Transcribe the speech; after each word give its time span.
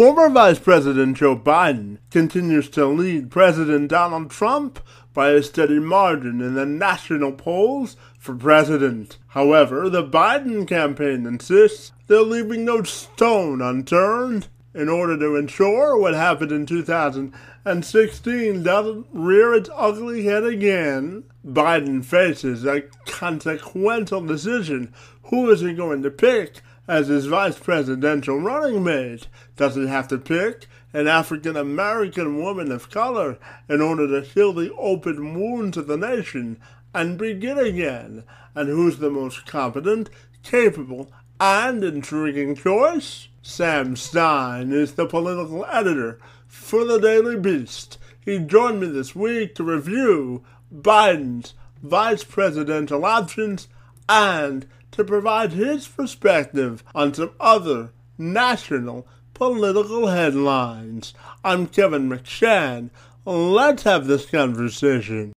Former 0.00 0.30
Vice 0.30 0.58
President 0.58 1.18
Joe 1.18 1.36
Biden 1.36 1.98
continues 2.10 2.70
to 2.70 2.86
lead 2.86 3.30
President 3.30 3.90
Donald 3.90 4.30
Trump 4.30 4.80
by 5.12 5.32
a 5.32 5.42
steady 5.42 5.78
margin 5.78 6.40
in 6.40 6.54
the 6.54 6.64
national 6.64 7.32
polls 7.32 7.98
for 8.18 8.34
president. 8.34 9.18
However, 9.26 9.90
the 9.90 10.02
Biden 10.02 10.66
campaign 10.66 11.26
insists 11.26 11.92
they're 12.06 12.22
leaving 12.22 12.64
no 12.64 12.82
stone 12.82 13.60
unturned 13.60 14.48
in 14.72 14.88
order 14.88 15.18
to 15.18 15.36
ensure 15.36 15.98
what 15.98 16.14
happened 16.14 16.50
in 16.50 16.64
2016 16.64 18.62
doesn't 18.62 19.06
rear 19.12 19.52
its 19.52 19.68
ugly 19.76 20.24
head 20.24 20.44
again. 20.44 21.24
Biden 21.46 22.02
faces 22.02 22.64
a 22.64 22.84
consequential 23.04 24.24
decision. 24.24 24.94
Who 25.24 25.50
is 25.50 25.60
he 25.60 25.74
going 25.74 26.02
to 26.04 26.10
pick 26.10 26.62
as 26.90 27.06
his 27.06 27.26
vice 27.26 27.56
presidential 27.56 28.40
running 28.40 28.82
mate? 28.82 29.28
Does 29.56 29.76
he 29.76 29.86
have 29.86 30.08
to 30.08 30.18
pick 30.18 30.66
an 30.92 31.06
African 31.06 31.56
American 31.56 32.42
woman 32.42 32.72
of 32.72 32.90
color 32.90 33.38
in 33.68 33.80
order 33.80 34.08
to 34.08 34.26
heal 34.26 34.52
the 34.52 34.74
open 34.74 35.38
wounds 35.38 35.76
of 35.76 35.86
the 35.86 35.96
nation 35.96 36.60
and 36.92 37.16
begin 37.16 37.58
again? 37.58 38.24
And 38.56 38.68
who's 38.68 38.98
the 38.98 39.08
most 39.08 39.46
competent, 39.46 40.10
capable, 40.42 41.12
and 41.38 41.84
intriguing 41.84 42.56
choice? 42.56 43.28
Sam 43.40 43.94
Stein 43.94 44.72
is 44.72 44.94
the 44.94 45.06
political 45.06 45.64
editor 45.66 46.18
for 46.48 46.84
the 46.84 46.98
Daily 46.98 47.38
Beast. 47.38 47.98
He 48.20 48.40
joined 48.40 48.80
me 48.80 48.88
this 48.88 49.14
week 49.14 49.54
to 49.54 49.62
review 49.62 50.42
Biden's 50.74 51.54
vice 51.84 52.24
presidential 52.24 53.04
options 53.04 53.68
and 54.08 54.66
to 54.92 55.04
provide 55.04 55.52
his 55.52 55.86
perspective 55.86 56.82
on 56.94 57.14
some 57.14 57.30
other 57.40 57.92
national 58.18 59.06
political 59.34 60.08
headlines. 60.08 61.14
I'm 61.44 61.66
Kevin 61.66 62.08
McShann. 62.08 62.90
Let's 63.24 63.84
have 63.84 64.06
this 64.06 64.26
conversation. 64.26 65.32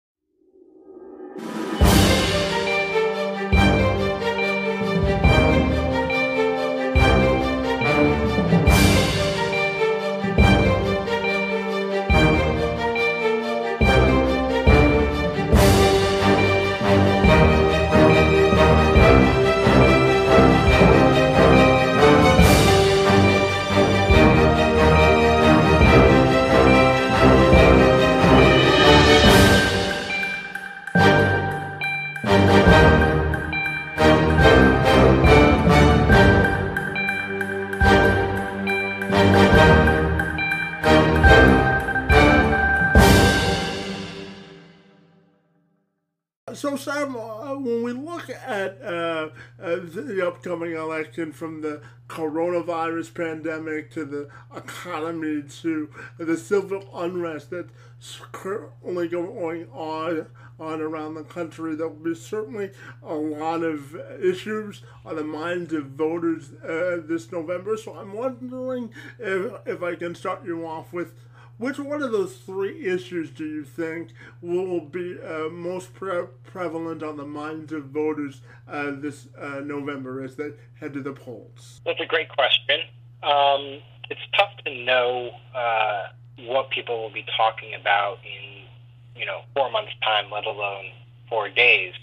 So, 46.83 46.91
Sam, 46.91 47.15
uh, 47.15 47.55
when 47.55 47.85
we 47.85 47.93
look 47.93 48.29
at 48.29 48.83
uh, 48.83 49.29
uh, 49.63 49.77
the 49.85 50.27
upcoming 50.27 50.73
election 50.73 51.31
from 51.31 51.61
the 51.61 51.81
coronavirus 52.09 53.15
pandemic 53.15 53.93
to 53.93 54.05
the 54.05 54.29
economy 54.57 55.45
to 55.61 55.91
the 56.19 56.37
civil 56.37 56.89
unrest 56.93 57.51
that's 57.51 58.21
currently 58.33 59.07
going 59.07 59.69
on, 59.71 60.27
on 60.59 60.81
around 60.81 61.15
the 61.15 61.23
country, 61.23 61.77
there 61.77 61.87
will 61.87 61.95
be 61.95 62.17
certainly 62.17 62.71
a 63.05 63.15
lot 63.15 63.63
of 63.63 63.95
issues 64.21 64.83
on 65.05 65.15
the 65.15 65.25
minds 65.25 65.73
of 65.73 65.87
voters 65.87 66.51
uh, 66.65 67.01
this 67.07 67.31
November. 67.31 67.77
So, 67.77 67.95
I'm 67.95 68.13
wondering 68.13 68.91
if, 69.21 69.53
if 69.67 69.83
I 69.85 69.95
can 69.95 70.17
start 70.17 70.45
you 70.45 70.67
off 70.67 70.93
with 70.93 71.15
which 71.63 71.79
one 71.79 72.03
of 72.03 72.11
those 72.11 72.35
three 72.39 72.85
issues 72.85 73.31
do 73.31 73.47
you 73.47 73.63
think 73.63 74.09
will 74.41 74.81
be 74.81 75.17
uh, 75.23 75.49
most 75.49 75.95
pre- 75.95 76.27
prevalent 76.45 77.05
on 77.05 77.17
the 77.17 77.25
minds 77.25 77.73
of 77.73 77.85
voters 77.85 78.41
uh, 78.69 78.91
this 78.91 79.29
uh, 79.39 79.61
November 79.61 80.25
as 80.25 80.35
they 80.35 80.51
head 80.81 80.93
to 80.93 81.01
the 81.01 81.13
polls? 81.13 81.81
That's 81.87 82.01
a 82.01 82.07
great 82.07 82.29
question. 82.31 82.81
Um, 83.23 83.79
it's 84.11 84.21
tough 84.37 84.51
to 84.67 84.85
know 84.85 85.31
uh, 85.55 86.09
what 86.41 86.71
people 86.71 87.01
will 87.01 87.13
be 87.13 87.25
talking 87.37 87.75
about 87.75 88.19
in 88.25 89.21
you 89.21 89.25
know 89.25 89.43
four 89.55 89.71
months' 89.71 89.93
time, 90.03 90.33
let 90.33 90.45
alone 90.45 90.87
four 91.29 91.49
days. 91.49 91.95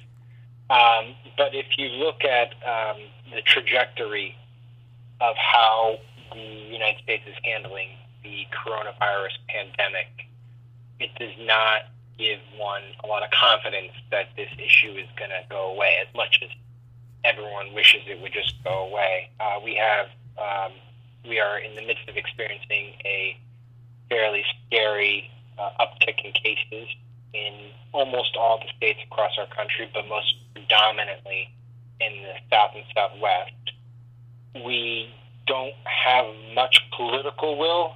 Um, 0.69 1.15
but 1.35 1.53
if 1.53 1.65
you 1.77 1.89
look 1.89 2.23
at 2.23 2.53
um, 2.65 2.97
the 3.33 3.41
trajectory 3.41 4.37
of 5.19 5.35
how 5.35 5.97
the 6.31 6.39
United 6.39 7.03
States 7.03 7.23
is 7.27 7.35
handling 7.43 7.89
the 8.29 8.45
coronavirus 8.53 9.37
pandemic, 9.47 10.27
it 10.99 11.09
does 11.19 11.33
not 11.45 11.81
give 12.17 12.39
one 12.57 12.83
a 13.03 13.07
lot 13.07 13.23
of 13.23 13.31
confidence 13.31 13.93
that 14.11 14.27
this 14.35 14.49
issue 14.57 14.91
is 14.91 15.07
going 15.17 15.31
to 15.31 15.41
go 15.49 15.73
away 15.73 15.95
as 16.01 16.13
much 16.13 16.39
as 16.43 16.49
everyone 17.23 17.73
wishes 17.73 18.01
it 18.07 18.21
would 18.21 18.33
just 18.33 18.53
go 18.63 18.87
away. 18.87 19.29
Uh, 19.39 19.59
we 19.63 19.75
have, 19.75 20.07
um, 20.37 20.73
we 21.27 21.39
are 21.39 21.59
in 21.59 21.75
the 21.75 21.81
midst 21.81 22.07
of 22.07 22.17
experiencing 22.17 22.93
a 23.05 23.37
fairly 24.09 24.43
scary 24.67 25.29
uh, 25.57 25.71
uptick 25.79 26.23
in 26.23 26.31
cases 26.33 26.87
in 27.33 27.53
almost 27.93 28.35
all 28.37 28.59
the 28.59 28.69
states 28.75 28.99
across 29.05 29.31
our 29.37 29.47
country, 29.47 29.89
but 29.93 30.07
most 30.07 30.35
predominantly 30.53 31.49
in 32.01 32.13
the 32.23 32.33
south 32.49 32.71
and 32.75 32.83
southwest. 32.95 33.53
We 34.65 35.09
don't 35.47 35.75
have 35.85 36.25
much 36.53 36.79
political 36.95 37.57
will 37.57 37.93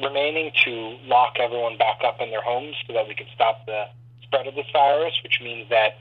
remaining 0.00 0.52
to 0.64 0.96
lock 1.04 1.36
everyone 1.40 1.76
back 1.76 2.00
up 2.04 2.20
in 2.20 2.30
their 2.30 2.42
homes 2.42 2.76
so 2.86 2.92
that 2.92 3.08
we 3.08 3.14
can 3.14 3.26
stop 3.34 3.66
the 3.66 3.84
spread 4.22 4.46
of 4.46 4.54
this 4.54 4.66
virus, 4.72 5.14
which 5.22 5.40
means 5.42 5.68
that 5.70 5.98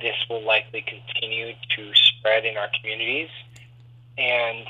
this 0.00 0.16
will 0.28 0.44
likely 0.44 0.82
continue 0.82 1.52
to 1.76 1.94
spread 1.94 2.44
in 2.44 2.56
our 2.56 2.68
communities. 2.78 3.28
And 4.18 4.66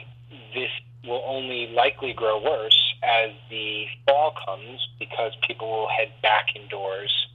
this 0.55 0.71
will 1.05 1.23
only 1.27 1.69
likely 1.69 2.13
grow 2.13 2.43
worse 2.43 2.95
as 3.03 3.31
the 3.51 3.87
fall 4.07 4.35
comes 4.45 4.89
because 4.99 5.33
people 5.47 5.69
will 5.69 5.89
head 5.89 6.13
back 6.23 6.49
indoors 6.57 7.29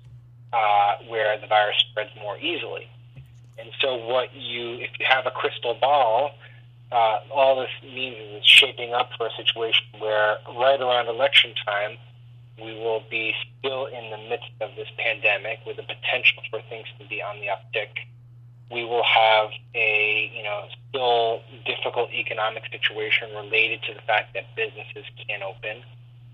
uh, 0.53 0.95
where 1.07 1.39
the 1.39 1.47
virus 1.47 1.77
spreads 1.89 2.11
more 2.19 2.37
easily. 2.37 2.89
And 3.57 3.69
so, 3.79 3.95
what 3.95 4.33
you, 4.33 4.73
if 4.75 4.89
you 4.99 5.05
have 5.07 5.25
a 5.25 5.31
crystal 5.31 5.75
ball, 5.75 6.31
uh, 6.91 7.19
all 7.31 7.61
this 7.61 7.71
means 7.83 8.17
is 8.17 8.37
it's 8.37 8.47
shaping 8.47 8.93
up 8.93 9.09
for 9.17 9.27
a 9.27 9.31
situation 9.31 9.85
where 9.99 10.37
right 10.57 10.79
around 10.79 11.07
election 11.07 11.53
time, 11.65 11.97
we 12.61 12.73
will 12.73 13.03
be 13.09 13.33
still 13.57 13.85
in 13.85 14.11
the 14.11 14.17
midst 14.29 14.51
of 14.59 14.69
this 14.75 14.87
pandemic 14.97 15.59
with 15.65 15.77
the 15.77 15.83
potential 15.83 16.43
for 16.49 16.61
things 16.69 16.85
to 16.99 17.07
be 17.07 17.21
on 17.21 17.39
the 17.39 17.47
uptick. 17.47 17.89
We 18.69 18.83
will 18.83 19.03
have 19.03 19.49
a, 19.73 20.31
you 20.35 20.43
know, 20.43 20.67
still 20.89 21.41
difficult 21.65 22.11
economic 22.11 22.63
situation 22.71 23.29
related 23.35 23.81
to 23.83 23.93
the 23.93 24.01
fact 24.01 24.33
that 24.33 24.55
businesses 24.55 25.05
can't 25.27 25.43
open 25.43 25.83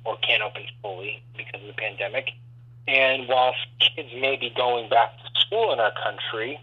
or 0.06 0.18
can't 0.18 0.42
open 0.42 0.64
fully 0.82 1.22
because 1.36 1.62
of 1.62 1.68
the 1.68 1.74
pandemic. 1.74 2.32
And 2.88 3.28
whilst 3.28 3.60
kids 3.80 4.10
may 4.20 4.38
be 4.38 4.52
going 4.56 4.90
back 4.90 5.18
to 5.18 5.42
school 5.42 5.74
in 5.74 5.80
our 5.80 5.94
country, 6.04 6.60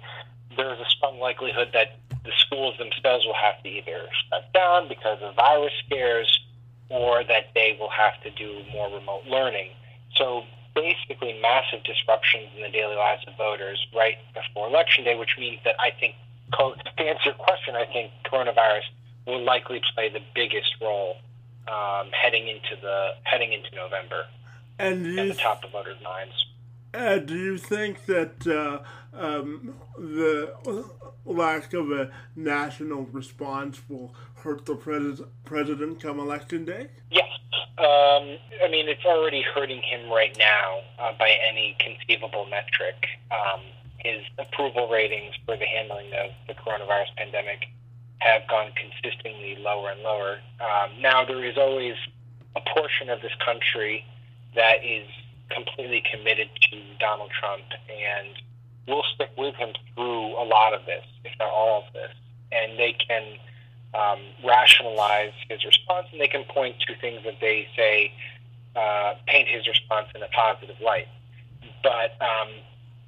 there's 0.57 0.79
a 0.79 0.89
strong 0.89 1.19
likelihood 1.19 1.71
that 1.73 1.99
the 2.25 2.33
schools 2.39 2.75
themselves 2.79 3.27
will 3.27 3.35
have 3.35 3.63
to 3.63 3.69
either 3.69 4.09
shut 4.29 4.53
down 4.53 4.89
because 4.89 5.19
of 5.23 5.35
virus 5.35 5.73
scares 5.87 6.41
or 6.89 7.25
that 7.25 7.47
they 7.55 7.77
will 7.79 7.91
have 7.91 8.21
to 8.23 8.31
do 8.31 8.63
more 8.73 8.89
remote 8.89 9.25
learning. 9.27 9.71
So 10.17 10.45
basically 10.75 11.39
massive 11.41 11.83
disruptions 11.85 12.49
in 12.57 12.63
the 12.63 12.69
daily 12.71 12.97
lives 12.97 13.23
of 13.27 13.37
voters 13.37 13.87
right 13.95 14.17
before 14.35 14.69
election 14.69 15.05
day, 15.05 15.17
which 15.17 15.37
means 15.39 15.61
that 15.65 15.77
I 15.79 15.91
think, 15.99 16.15
to 16.53 16.75
answer 16.99 17.21
your 17.27 17.35
question, 17.35 17.75
I 17.75 17.85
think 17.87 18.11
coronavirus 18.25 18.83
will 19.27 19.43
likely 19.43 19.81
play 19.95 20.09
the 20.09 20.21
biggest 20.35 20.75
role 20.81 21.17
um, 21.69 22.11
heading 22.11 22.49
into 22.49 22.77
the 22.83 23.15
heading 23.23 23.53
into 23.53 23.75
November 23.75 24.27
and 24.79 25.19
at 25.19 25.29
the 25.29 25.35
top 25.35 25.65
of 25.65 25.71
voters' 25.71 25.97
minds. 26.03 26.35
Do 26.95 27.37
you 27.37 27.59
think 27.59 28.07
that 28.07 28.47
uh, 28.47 28.79
um, 29.13 29.75
the 29.99 30.55
lack 31.25 31.73
of 31.73 31.91
a 31.91 32.13
national 32.37 33.07
response 33.07 33.83
will 33.89 34.15
hurt 34.37 34.65
the 34.65 34.77
pres- 34.77 35.23
president 35.45 36.01
come 36.01 36.21
election 36.21 36.65
day? 36.65 36.89
Yes. 37.11 37.29
Um, 37.79 38.39
I 38.63 38.69
mean, 38.71 38.89
it's 38.89 39.05
already 39.05 39.43
hurting 39.43 39.83
him 39.83 40.09
right 40.09 40.37
now 40.39 40.83
uh, 41.01 41.13
by 41.19 41.31
any 41.31 41.77
conceivable 41.81 42.47
metric. 42.47 42.95
Um, 43.33 43.61
his 43.99 44.23
approval 44.39 44.89
ratings 44.89 45.35
for 45.45 45.57
the 45.57 45.65
handling 45.65 46.13
of 46.13 46.31
the 46.47 46.55
coronavirus 46.55 47.17
pandemic 47.17 47.67
have 48.19 48.43
gone 48.49 48.71
consistently 48.77 49.57
lower 49.59 49.91
and 49.91 50.03
lower. 50.03 50.39
Um, 50.61 51.01
now, 51.01 51.25
there 51.25 51.45
is 51.45 51.57
always 51.59 51.95
a 52.55 52.61
portion 52.61 53.11
of 53.11 53.21
this 53.21 53.33
country 53.45 54.05
that 54.55 54.85
is 54.85 55.09
completely 55.51 56.03
committed 56.11 56.49
to 56.71 56.81
Donald 56.99 57.31
Trump 57.39 57.65
and 57.89 58.29
will 58.87 59.05
stick 59.15 59.31
with 59.37 59.55
him 59.57 59.71
through 59.95 60.37
a 60.37 60.45
lot 60.45 60.75
of 60.75 60.85
this, 60.87 61.05
if 61.25 61.33
not 61.39 61.49
all 61.49 61.85
of 61.87 61.93
this. 61.93 62.13
And 62.53 62.79
they 62.79 62.93
can 62.93 63.39
um, 63.95 64.21
rationalize 64.45 65.33
his 65.49 65.65
response 65.65 66.09
and 66.13 66.21
they 66.21 66.29
can 66.29 66.45
point 66.45 66.77
to 66.87 66.95
things 67.01 67.21
that 67.25 67.41
they 67.41 67.67
say 67.77 68.13
uh, 68.77 69.15
paint 69.27 69.49
his 69.49 69.67
response 69.67 70.09
in 70.15 70.23
a 70.23 70.29
positive 70.29 70.77
light. 70.81 71.09
But 71.83 72.21
um, 72.21 72.49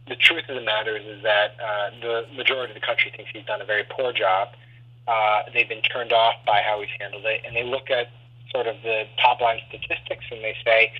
the 0.08 0.16
truth 0.16 0.44
of 0.48 0.54
the 0.54 0.62
matter 0.62 0.96
is, 0.96 1.04
is 1.06 1.22
that 1.22 1.56
uh, 1.60 1.90
the 2.00 2.26
majority 2.36 2.72
of 2.72 2.80
the 2.80 2.86
country 2.86 3.12
thinks 3.16 3.30
he's 3.32 3.44
done 3.46 3.60
a 3.60 3.64
very 3.64 3.84
poor 3.90 4.12
job. 4.12 4.48
Uh, 5.08 5.42
they've 5.52 5.68
been 5.68 5.82
turned 5.82 6.12
off 6.12 6.34
by 6.46 6.62
how 6.66 6.80
he's 6.80 6.90
handled 7.00 7.24
it, 7.24 7.42
and 7.46 7.54
they 7.54 7.64
look 7.64 7.90
at 7.90 8.08
sort 8.50 8.66
of 8.66 8.76
the 8.82 9.04
top 9.20 9.40
line 9.40 9.60
statistics 9.68 10.24
and 10.30 10.42
they 10.42 10.54
say 10.64 10.92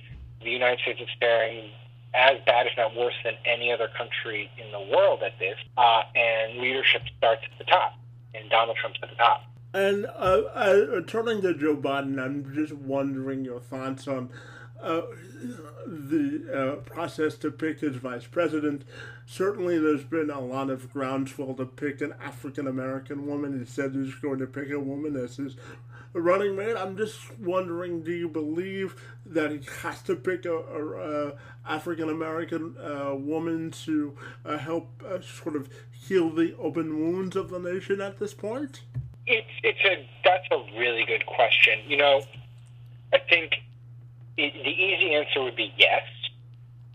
the 0.47 0.53
United 0.53 0.79
States 0.79 1.01
is 1.01 1.09
faring 1.19 1.69
as 2.15 2.37
bad, 2.45 2.67
if 2.67 2.73
not 2.77 2.95
worse, 2.95 3.13
than 3.25 3.33
any 3.45 3.71
other 3.71 3.89
country 3.97 4.49
in 4.57 4.71
the 4.71 4.95
world 4.95 5.21
at 5.21 5.37
this, 5.39 5.57
uh, 5.77 6.03
and 6.15 6.59
leadership 6.59 7.01
starts 7.17 7.41
at 7.51 7.57
the 7.57 7.65
top, 7.65 7.99
and 8.33 8.49
Donald 8.49 8.77
Trump's 8.77 8.97
at 9.03 9.09
the 9.09 9.15
top. 9.15 9.43
And 9.73 10.05
uh, 10.05 10.09
uh, 10.55 11.01
turning 11.05 11.41
to 11.41 11.53
Joe 11.53 11.75
Biden, 11.75 12.23
I'm 12.23 12.55
just 12.55 12.71
wondering 12.73 13.43
your 13.43 13.59
thoughts 13.59 14.07
on 14.07 14.29
uh, 14.81 15.01
the 15.85 16.43
uh, 16.53 16.75
process 16.89 17.35
to 17.35 17.51
pick 17.51 17.79
his 17.79 17.95
vice 17.97 18.25
president. 18.25 18.83
Certainly, 19.25 19.79
there's 19.79 20.03
been 20.03 20.29
a 20.29 20.39
lot 20.39 20.69
of 20.69 20.91
groundswell 20.91 21.53
to 21.55 21.65
pick 21.65 22.01
an 22.01 22.13
African 22.21 22.67
American 22.67 23.25
woman. 23.25 23.59
He 23.59 23.65
said 23.65 23.93
he's 23.93 24.15
going 24.15 24.39
to 24.39 24.47
pick 24.47 24.71
a 24.71 24.79
woman 24.79 25.15
as 25.15 25.37
his 25.37 25.55
running 26.13 26.55
mate. 26.55 26.75
I'm 26.77 26.97
just 26.97 27.17
wondering, 27.39 28.03
do 28.03 28.11
you 28.11 28.27
believe 28.27 28.95
that 29.25 29.51
he 29.51 29.59
has 29.81 30.01
to 30.03 30.15
pick 30.15 30.45
a, 30.45 30.55
a, 30.55 31.29
a 31.29 31.33
African 31.65 32.09
American 32.09 32.75
uh, 32.77 33.15
woman 33.15 33.71
to 33.85 34.17
uh, 34.45 34.57
help 34.57 35.03
uh, 35.05 35.19
sort 35.21 35.55
of 35.55 35.69
heal 35.91 36.29
the 36.29 36.55
open 36.57 36.99
wounds 36.99 37.35
of 37.35 37.49
the 37.49 37.59
nation 37.59 38.01
at 38.01 38.19
this 38.19 38.33
point? 38.33 38.81
It's 39.25 39.47
it's 39.63 39.83
a 39.83 40.07
that's 40.23 40.47
a 40.51 40.79
really 40.79 41.05
good 41.05 41.25
question. 41.25 41.79
You 41.87 41.97
know, 41.97 42.21
I 43.13 43.17
think 43.17 43.55
it, 44.37 44.53
the 44.53 44.69
easy 44.69 45.15
answer 45.15 45.43
would 45.43 45.55
be 45.55 45.73
yes. 45.77 46.03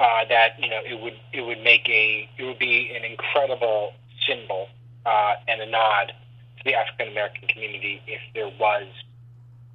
Uh, 0.00 0.24
that 0.28 0.58
you 0.58 0.68
know 0.68 0.80
it 0.84 1.00
would 1.00 1.14
it 1.32 1.42
would 1.42 1.62
make 1.62 1.88
a 1.88 2.28
it 2.36 2.42
would 2.42 2.58
be 2.58 2.90
an 2.96 3.04
incredible 3.04 3.92
symbol 4.26 4.66
uh, 5.06 5.34
and 5.46 5.60
a 5.60 5.66
nod 5.66 6.12
to 6.58 6.64
the 6.64 6.74
African 6.74 7.08
American 7.08 7.46
community 7.46 8.02
if 8.06 8.20
there 8.34 8.50
was 8.58 8.86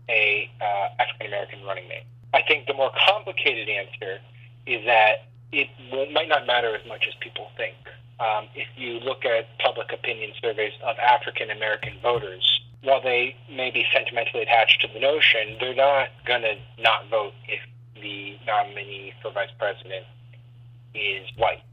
a 0.10 0.50
uh, 0.60 1.02
African 1.02 1.28
American 1.28 1.64
running 1.64 1.88
mate. 1.88 2.04
I 2.34 2.42
think 2.42 2.68
the 2.68 2.74
more 2.74 2.92
complicated 3.08 3.70
answer 3.70 4.20
is 4.66 4.86
that 4.86 5.28
it 5.52 5.70
might 6.12 6.28
not 6.28 6.46
matter 6.46 6.76
as 6.76 6.86
much 6.88 7.06
as 7.08 7.14
people 7.22 7.50
think. 7.56 7.76
Um, 8.20 8.48
if 8.56 8.68
you 8.76 9.00
look 9.00 9.26
at 9.26 9.48
public 9.60 9.94
opinion 9.94 10.32
surveys 10.42 10.74
of 10.84 10.98
African 10.98 11.52
American 11.52 11.94
voters, 12.02 12.57
while 12.84 13.02
they 13.02 13.36
may 13.52 13.72
be 13.72 13.86
sentimentally 13.94 14.44
attached 14.44 14.82
to 14.82 14.88
the 14.94 15.00
notion, 15.00 15.58
they're 15.60 15.76
not 15.76 16.10
going 16.26 16.42
to 16.42 16.56
not 16.82 17.10
vote 17.10 17.34
if 17.48 17.60
the 18.02 18.38
nominee 18.46 19.14
for 19.22 19.32
vice 19.32 19.50
president 19.58 20.06
is 20.94 21.28
white. 21.38 21.64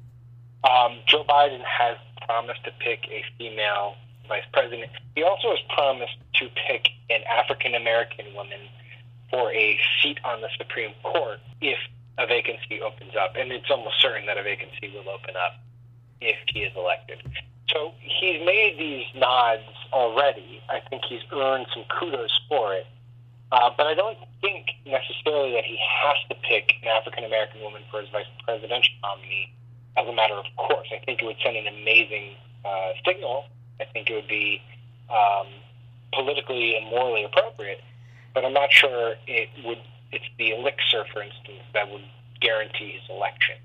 Um, 0.69 0.99
Joe 1.07 1.25
Biden 1.25 1.63
has 1.63 1.97
promised 2.27 2.65
to 2.65 2.71
pick 2.79 3.07
a 3.11 3.23
female 3.39 3.97
vice 4.29 4.45
president. 4.53 4.91
He 5.15 5.23
also 5.23 5.51
has 5.51 5.59
promised 5.69 6.17
to 6.35 6.49
pick 6.67 6.89
an 7.11 7.21
African 7.31 7.75
American 7.75 8.27
woman 8.35 8.61
for 9.31 9.53
a 9.53 9.79
seat 10.03 10.19
on 10.25 10.41
the 10.41 10.49
Supreme 10.57 10.93
Court 11.03 11.41
if 11.61 11.79
a 12.19 12.27
vacancy 12.27 12.81
opens 12.81 13.13
up. 13.17 13.35
And 13.37 13.53
it's 13.53 13.71
almost 13.71 14.01
certain 14.01 14.27
that 14.27 14.39
a 14.39 14.43
vacancy 14.43 14.91
will 14.95 15.09
open 15.11 15.35
up 15.37 15.61
if 16.21 16.37
he 16.49 16.61
is 16.61 16.73
elected. 16.77 17.23
So 17.73 17.93
he's 18.01 18.45
made 18.45 18.77
these 18.79 19.07
nods 19.15 19.63
already. 19.93 20.61
I 20.69 20.81
think 20.89 21.03
he's 21.09 21.23
earned 21.33 21.67
some 21.73 21.85
kudos 21.89 22.41
for 22.49 22.75
it. 22.75 22.87
Uh, 23.53 23.71
but 23.77 23.87
I 23.87 23.95
don't 23.95 24.19
think 24.41 24.67
necessarily 24.85 25.53
that 25.53 25.65
he 25.65 25.79
has 25.79 26.17
to 26.29 26.35
pick 26.49 26.75
an 26.83 26.89
African 26.89 27.25
American 27.25 27.61
woman 27.61 27.83
for 27.91 28.01
his 28.01 28.11
vice 28.11 28.27
presidential 28.45 28.95
nominee 29.03 29.53
as 29.97 30.09
a 30.09 30.13
matter 30.13 30.35
of 30.35 30.45
course. 30.57 30.89
I 30.93 31.05
think 31.05 31.23
it 31.23 31.25
would 31.25 31.37
send 31.43 31.57
an 31.57 31.69
amazing 31.69 32.35
uh, 32.65 32.93
signal. 33.07 33.47
I 33.81 33.85
think 33.85 34.11
it 34.11 34.15
would 34.15 34.29
be 34.29 34.61
um, 35.09 35.47
politically 36.13 36.77
and 36.77 36.87
morally 36.87 37.25
appropriate. 37.25 37.81
But 38.35 38.45
I'm 38.45 38.53
not 38.53 38.73
sure 38.73 39.15
it 39.27 39.49
would. 39.65 39.79
It's 40.11 40.25
the 40.39 40.51
elixir, 40.51 41.05
for 41.13 41.23
instance, 41.23 41.63
that 41.73 41.91
would 41.91 42.03
guarantee 42.41 42.93
his 42.93 43.03
election. 43.09 43.57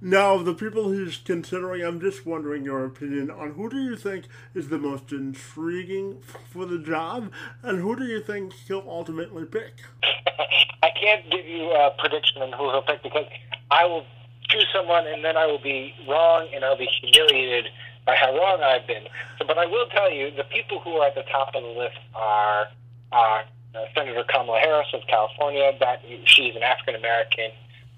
Now, 0.00 0.36
the 0.42 0.52
people 0.52 0.92
he's 0.92 1.16
considering, 1.16 1.82
I'm 1.82 2.00
just 2.00 2.26
wondering 2.26 2.64
your 2.64 2.84
opinion 2.84 3.30
on 3.30 3.52
who 3.52 3.70
do 3.70 3.82
you 3.82 3.96
think 3.96 4.26
is 4.54 4.68
the 4.68 4.78
most 4.78 5.10
intriguing 5.10 6.20
for 6.50 6.66
the 6.66 6.78
job, 6.78 7.32
and 7.62 7.80
who 7.80 7.96
do 7.96 8.04
you 8.04 8.20
think 8.20 8.52
he'll 8.68 8.84
ultimately 8.86 9.46
pick? 9.46 9.72
I 10.82 10.90
can't 11.00 11.30
give 11.30 11.46
you 11.46 11.70
a 11.72 11.94
prediction 11.98 12.42
on 12.42 12.52
who 12.52 12.70
he'll 12.70 12.82
pick 12.82 13.02
because 13.02 13.24
I 13.70 13.86
will 13.86 14.04
choose 14.50 14.66
someone 14.72 15.06
and 15.06 15.24
then 15.24 15.36
I 15.36 15.46
will 15.46 15.62
be 15.62 15.94
wrong 16.06 16.48
and 16.54 16.62
I'll 16.64 16.78
be 16.78 16.88
humiliated 17.00 17.72
by 18.04 18.16
how 18.16 18.36
wrong 18.36 18.62
I've 18.62 18.86
been. 18.86 19.04
So, 19.38 19.46
but 19.46 19.58
I 19.58 19.66
will 19.66 19.86
tell 19.86 20.12
you, 20.12 20.30
the 20.30 20.44
people 20.44 20.80
who 20.80 20.92
are 20.98 21.08
at 21.08 21.14
the 21.14 21.24
top 21.32 21.54
of 21.54 21.62
the 21.62 21.68
list 21.68 21.98
are, 22.14 22.68
are 23.12 23.44
uh, 23.74 23.84
Senator 23.94 24.24
Kamala 24.28 24.58
Harris 24.60 24.88
of 24.94 25.00
California. 25.08 25.72
That 25.80 26.02
she's 26.24 26.54
an 26.54 26.62
African 26.62 26.94
American 26.94 27.50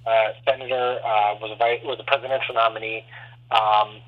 uh, 0.08 0.32
senator, 0.44 0.98
uh, 1.04 1.34
was 1.40 1.50
a 1.52 1.56
vice, 1.56 1.80
was 1.84 1.98
a 2.00 2.04
presidential 2.04 2.54
nominee. 2.54 3.04
Um, 3.50 4.00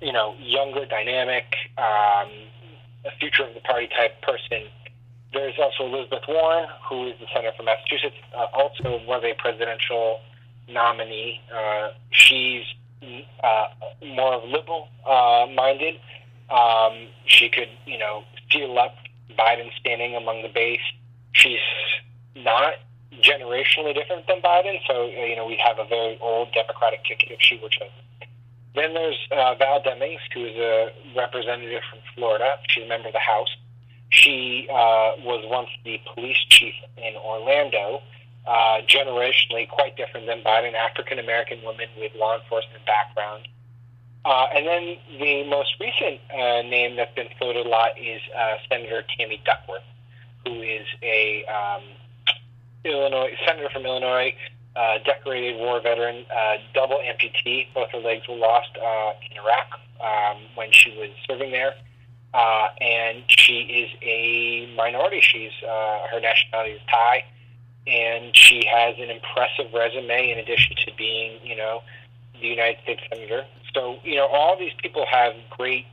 you 0.00 0.12
know, 0.12 0.34
younger, 0.38 0.84
dynamic, 0.84 1.44
um, 1.78 2.28
a 3.04 3.10
future 3.18 3.44
of 3.44 3.54
the 3.54 3.60
party 3.60 3.88
type 3.88 4.20
person. 4.22 4.64
There's 5.32 5.54
also 5.58 5.86
Elizabeth 5.86 6.24
Warren, 6.28 6.68
who 6.88 7.08
is 7.08 7.14
the 7.20 7.26
senator 7.32 7.52
from 7.56 7.66
Massachusetts, 7.66 8.16
uh, 8.34 8.46
also 8.52 9.00
was 9.06 9.22
a 9.24 9.34
presidential 9.40 10.20
nominee. 10.68 11.40
Uh, 11.54 11.90
she's 12.10 12.64
uh, 13.42 13.66
more 14.04 14.42
liberal 14.46 14.88
uh, 15.06 15.46
minded. 15.54 15.94
Um, 16.50 17.08
she 17.26 17.48
could, 17.48 17.68
you 17.86 17.98
know, 17.98 18.24
seal 18.50 18.78
up 18.78 18.96
Biden 19.38 19.70
standing 19.78 20.14
among 20.14 20.42
the 20.42 20.48
base. 20.48 20.80
She's 21.32 21.58
not 22.34 22.74
generationally 23.22 23.94
different 23.94 24.26
than 24.26 24.40
Biden. 24.40 24.78
So, 24.86 25.06
you 25.06 25.36
know, 25.36 25.46
we 25.46 25.56
have 25.64 25.78
a 25.78 25.84
very 25.84 26.18
old 26.20 26.52
Democratic 26.52 27.04
ticket 27.04 27.30
if 27.30 27.40
she 27.40 27.56
were 27.62 27.68
chosen. 27.68 27.92
Then 28.74 28.92
there's 28.92 29.18
uh, 29.32 29.54
Val 29.54 29.80
Demings, 29.82 30.20
who 30.34 30.44
is 30.44 30.56
a 30.56 30.92
representative 31.16 31.82
from 31.88 32.00
Florida. 32.14 32.58
She's 32.68 32.84
a 32.84 32.88
member 32.88 33.08
of 33.08 33.14
the 33.14 33.18
House. 33.18 33.48
She 34.10 34.68
uh, 34.70 35.16
was 35.24 35.44
once 35.48 35.70
the 35.84 36.00
police 36.14 36.38
chief 36.48 36.74
in 36.96 37.16
Orlando. 37.16 38.02
Uh, 38.46 38.78
generationally, 38.86 39.68
quite 39.68 39.96
different 39.96 40.26
than 40.26 40.40
Biden, 40.42 40.74
African 40.74 41.18
American 41.18 41.60
woman 41.62 41.88
with 41.98 42.12
law 42.14 42.38
enforcement 42.38 42.84
background. 42.86 43.48
Uh, 44.24 44.46
and 44.54 44.66
then 44.66 44.96
the 45.18 45.44
most 45.48 45.74
recent 45.80 46.20
uh, 46.32 46.62
name 46.62 46.96
that's 46.96 47.14
been 47.14 47.28
floated 47.38 47.66
a 47.66 47.68
lot 47.68 47.90
is 47.98 48.20
uh, 48.36 48.54
Senator 48.68 49.02
Tammy 49.16 49.40
Duckworth, 49.44 49.82
who 50.44 50.62
is 50.62 50.86
a 51.02 51.44
um, 51.46 51.82
Illinois 52.88 53.32
senator 53.46 53.68
from 53.70 53.84
Illinois, 53.86 54.34
uh, 54.76 54.98
decorated 55.04 55.56
war 55.56 55.80
veteran, 55.80 56.24
uh, 56.30 56.56
double 56.74 56.98
amputee. 56.98 57.66
Both 57.74 57.90
her 57.90 57.98
legs 57.98 58.28
were 58.28 58.36
lost 58.36 58.70
uh, 58.76 59.12
in 59.30 59.38
Iraq 59.38 59.80
um, 60.00 60.42
when 60.54 60.70
she 60.72 60.90
was 60.90 61.10
serving 61.26 61.50
there. 61.50 61.74
Uh, 62.34 62.68
and 62.80 63.24
she 63.28 63.60
is 63.60 63.90
a 64.02 64.70
minority. 64.76 65.20
She's 65.22 65.52
uh, 65.62 66.06
her 66.12 66.20
nationality 66.20 66.72
is 66.72 66.80
Thai, 66.90 67.24
and 67.86 68.36
she 68.36 68.66
has 68.66 68.96
an 68.98 69.08
impressive 69.08 69.72
resume 69.72 70.32
in 70.32 70.38
addition 70.38 70.76
to 70.84 70.92
being, 70.98 71.38
you 71.42 71.56
know, 71.56 71.82
the 72.38 72.46
United 72.46 72.82
States 72.82 73.00
senator. 73.08 73.46
So, 73.72 73.98
you 74.04 74.16
know, 74.16 74.26
all 74.26 74.58
these 74.58 74.74
people 74.82 75.06
have 75.10 75.32
great 75.50 75.86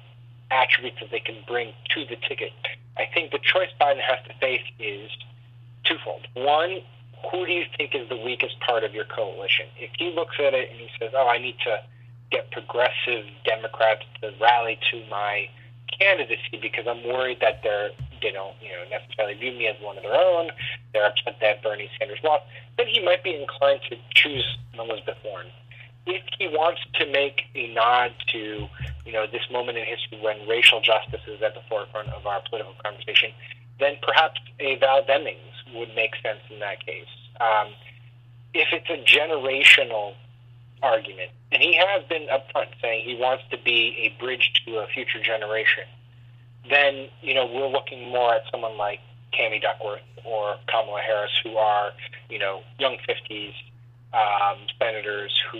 attributes 0.51 0.97
that 0.99 1.11
they 1.11 1.19
can 1.19 1.37
bring 1.47 1.73
to 1.95 2.05
the 2.05 2.17
ticket. 2.27 2.51
I 2.97 3.07
think 3.13 3.31
the 3.31 3.39
choice 3.39 3.69
Biden 3.79 4.01
has 4.01 4.19
to 4.27 4.33
face 4.39 4.63
is 4.79 5.09
twofold. 5.85 6.27
One, 6.33 6.81
who 7.31 7.45
do 7.45 7.51
you 7.51 7.65
think 7.77 7.95
is 7.95 8.09
the 8.09 8.17
weakest 8.17 8.59
part 8.59 8.83
of 8.83 8.93
your 8.93 9.05
coalition? 9.05 9.67
If 9.79 9.91
he 9.97 10.11
looks 10.11 10.35
at 10.39 10.53
it 10.53 10.69
and 10.71 10.79
he 10.79 10.89
says, 10.99 11.11
"Oh, 11.15 11.27
I 11.27 11.37
need 11.37 11.57
to 11.63 11.81
get 12.31 12.51
progressive 12.51 13.25
Democrats 13.45 14.03
to 14.21 14.33
rally 14.41 14.79
to 14.91 15.05
my 15.09 15.49
candidacy 15.99 16.57
because 16.61 16.87
I'm 16.87 17.03
worried 17.03 17.39
that 17.41 17.61
they're 17.63 17.91
they 18.21 18.31
don't 18.31 18.55
you 18.61 18.69
know 18.69 18.83
necessarily 18.89 19.35
view 19.35 19.51
me 19.51 19.67
as 19.67 19.75
one 19.81 19.97
of 19.97 20.03
their 20.03 20.15
own. 20.15 20.51
They're 20.93 21.05
upset 21.05 21.37
that 21.41 21.63
Bernie 21.63 21.89
Sanders 21.99 22.19
lost." 22.23 22.43
Then 22.77 22.87
he 22.87 23.03
might 23.03 23.23
be 23.23 23.35
inclined 23.35 23.81
to 23.89 23.97
choose 24.13 24.57
Elizabeth 24.73 25.17
Warren. 25.23 25.47
If 26.05 26.23
he 26.37 26.47
wants 26.47 26.81
to 26.95 27.05
make 27.05 27.43
a 27.55 27.73
nod 27.73 28.13
to 28.33 28.67
you 29.05 29.13
know 29.13 29.27
this 29.27 29.49
moment 29.51 29.77
in 29.77 29.85
history 29.85 30.19
when 30.19 30.47
racial 30.47 30.81
justice 30.81 31.21
is 31.27 31.41
at 31.41 31.53
the 31.53 31.61
forefront 31.69 32.09
of 32.09 32.25
our 32.27 32.41
political 32.49 32.73
conversation, 32.83 33.31
then 33.79 33.95
perhaps 34.01 34.41
a 34.59 34.75
Val 34.77 35.03
Demings 35.03 35.52
would 35.75 35.95
make 35.95 36.15
sense 36.21 36.39
in 36.49 36.59
that 36.59 36.85
case. 36.85 37.07
Um, 37.39 37.67
if 38.53 38.67
it's 38.71 38.89
a 38.89 39.03
generational 39.03 40.13
argument, 40.81 41.31
and 41.51 41.61
he 41.61 41.75
has 41.75 42.03
been 42.07 42.27
upfront 42.27 42.67
saying 42.81 43.05
he 43.05 43.15
wants 43.15 43.43
to 43.51 43.57
be 43.57 44.11
a 44.11 44.21
bridge 44.21 44.51
to 44.65 44.79
a 44.79 44.87
future 44.87 45.21
generation, 45.21 45.83
then 46.69 47.07
you 47.21 47.33
know 47.33 47.45
we're 47.45 47.67
looking 47.67 48.09
more 48.09 48.33
at 48.33 48.43
someone 48.51 48.77
like 48.77 48.99
Tammy 49.33 49.59
Duckworth 49.59 50.01
or 50.25 50.55
Kamala 50.67 51.01
Harris, 51.01 51.31
who 51.43 51.57
are 51.57 51.91
you 52.29 52.39
know 52.39 52.61
young 52.79 52.97
fifties 53.05 53.53
um, 54.13 54.57
senators 54.79 55.31
who 55.51 55.59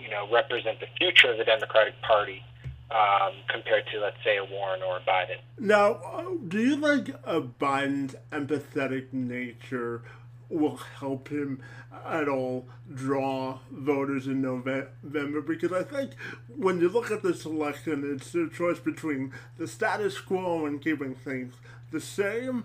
you 0.00 0.10
know 0.10 0.28
represent 0.30 0.80
the 0.80 0.86
future 0.98 1.32
of 1.32 1.38
the 1.38 1.44
Democratic 1.44 2.00
Party. 2.02 2.42
Um, 2.90 3.32
compared 3.48 3.86
to, 3.92 3.98
let's 3.98 4.18
say, 4.22 4.36
a 4.36 4.44
Warren 4.44 4.82
or 4.82 4.98
a 4.98 5.00
Biden. 5.00 5.38
Now, 5.58 5.94
uh, 5.94 6.24
do 6.46 6.60
you 6.60 6.80
think 6.80 7.16
a 7.24 7.40
Biden's 7.40 8.14
empathetic 8.30 9.12
nature 9.12 10.02
will 10.48 10.76
help 10.76 11.28
him 11.28 11.60
at 12.04 12.28
all 12.28 12.66
draw 12.94 13.58
voters 13.70 14.26
in 14.26 14.42
November 14.42 15.40
because 15.40 15.72
I 15.72 15.82
think 15.82 16.12
when 16.48 16.80
you 16.80 16.88
look 16.88 17.10
at 17.10 17.22
this 17.22 17.44
election, 17.44 18.14
it's 18.14 18.34
a 18.34 18.48
choice 18.48 18.78
between 18.78 19.32
the 19.58 19.66
status 19.66 20.20
quo 20.20 20.66
and 20.66 20.80
keeping 20.80 21.14
things 21.14 21.54
the 21.90 22.00
same 22.00 22.64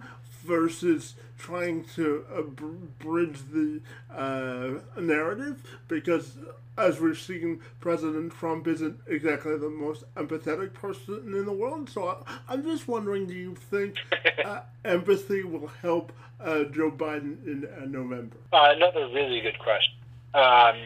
versus 0.49 1.13
trying 1.37 1.83
to 1.83 2.25
uh, 2.35 2.41
bridge 2.41 3.37
the 3.53 3.79
uh, 4.11 4.99
narrative 4.99 5.61
because 5.87 6.37
as 6.75 6.99
we've 6.99 7.19
seen 7.19 7.61
President 7.79 8.33
Trump 8.33 8.67
isn't 8.67 8.99
exactly 9.05 9.55
the 9.57 9.69
most 9.69 10.03
empathetic 10.15 10.73
person 10.73 11.35
in 11.37 11.45
the 11.45 11.53
world 11.53 11.87
so 11.87 12.25
I, 12.49 12.53
am 12.55 12.63
just 12.63 12.87
wondering 12.87 13.27
do 13.27 13.35
you 13.35 13.53
think 13.53 13.93
uh, 14.43 14.61
empathy 14.83 15.43
will 15.43 15.69
help 15.83 16.11
uh, 16.39 16.63
Joe 16.63 16.89
Biden 16.89 17.45
in 17.45 17.67
uh, 17.67 17.85
November? 17.85 18.37
Uh, 18.51 18.73
another 18.75 19.07
really 19.13 19.41
good 19.41 19.59
question. 19.59 19.93
Um, 20.33 20.77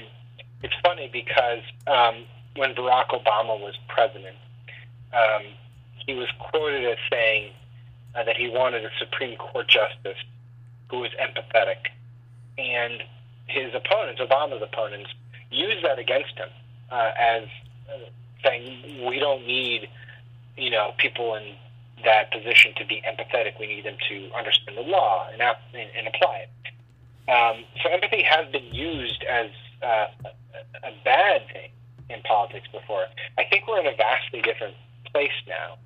it's 0.62 0.74
funny 0.84 1.10
because 1.14 1.64
um, 1.88 2.26
when 2.58 2.76
Barack 2.76 3.10
Obama 3.12 3.58
was 3.60 3.76
president 3.88 4.36
um, 5.14 5.44
he 6.06 6.16
was 6.16 6.28
quoted 6.40 6.84
as 6.86 6.98
saying 7.10 7.54
uh, 8.16 8.24
that 8.24 8.38
he 8.38 8.50
wanted 8.50 8.86
a 8.86 8.90
Supreme 9.00 9.38
Court 9.38 9.68
justice 9.68 10.18
who 10.90 11.00
was 11.00 11.12
empathetic. 11.20 11.92
And 12.58 13.04
his 13.48 13.74
opponents, 13.74 14.22
Obama's 14.22 14.62
opponents, 14.62 15.10
used 15.50 15.84
that 15.84 16.00
against 16.00 16.36
him 16.36 16.50
uh, 16.92 17.12
as 17.18 17.44
uh, 17.90 17.98
saying, 18.44 19.06
we 19.08 19.20
don't 19.20 19.46
need, 19.46 19.90
you 20.58 20.70
know, 20.70 20.94
people 20.98 21.36
in 21.36 21.56
that 22.04 22.32
position 22.32 22.74
to 22.78 22.86
be 22.86 23.02
empathetic. 23.08 23.60
We 23.60 23.68
need 23.68 23.86
them 23.86 23.98
to 24.10 24.30
understand 24.38 24.78
the 24.78 24.82
law 24.82 25.28
and, 25.32 25.42
ap- 25.42 25.62
and, 25.74 25.90
and 25.98 26.08
apply 26.08 26.46
it. 26.46 27.30
Um, 27.30 27.64
so 27.82 27.90
empathy 27.90 28.24
has 28.24 28.52
been 28.52 28.74
used 28.74 29.24
as 29.24 29.50
uh, 29.82 30.08
a, 30.84 30.92
bad 31.06 31.44
thing 31.52 31.72
in 32.10 32.22
politics 32.24 32.68
before. 32.72 33.06
I 33.38 33.46
think 33.46 33.68
we're 33.68 33.80
in 33.80 33.88
a 33.88 33.96
vastly 33.96 34.42
different 34.42 34.76
place 35.12 35.32
now. 35.48 35.78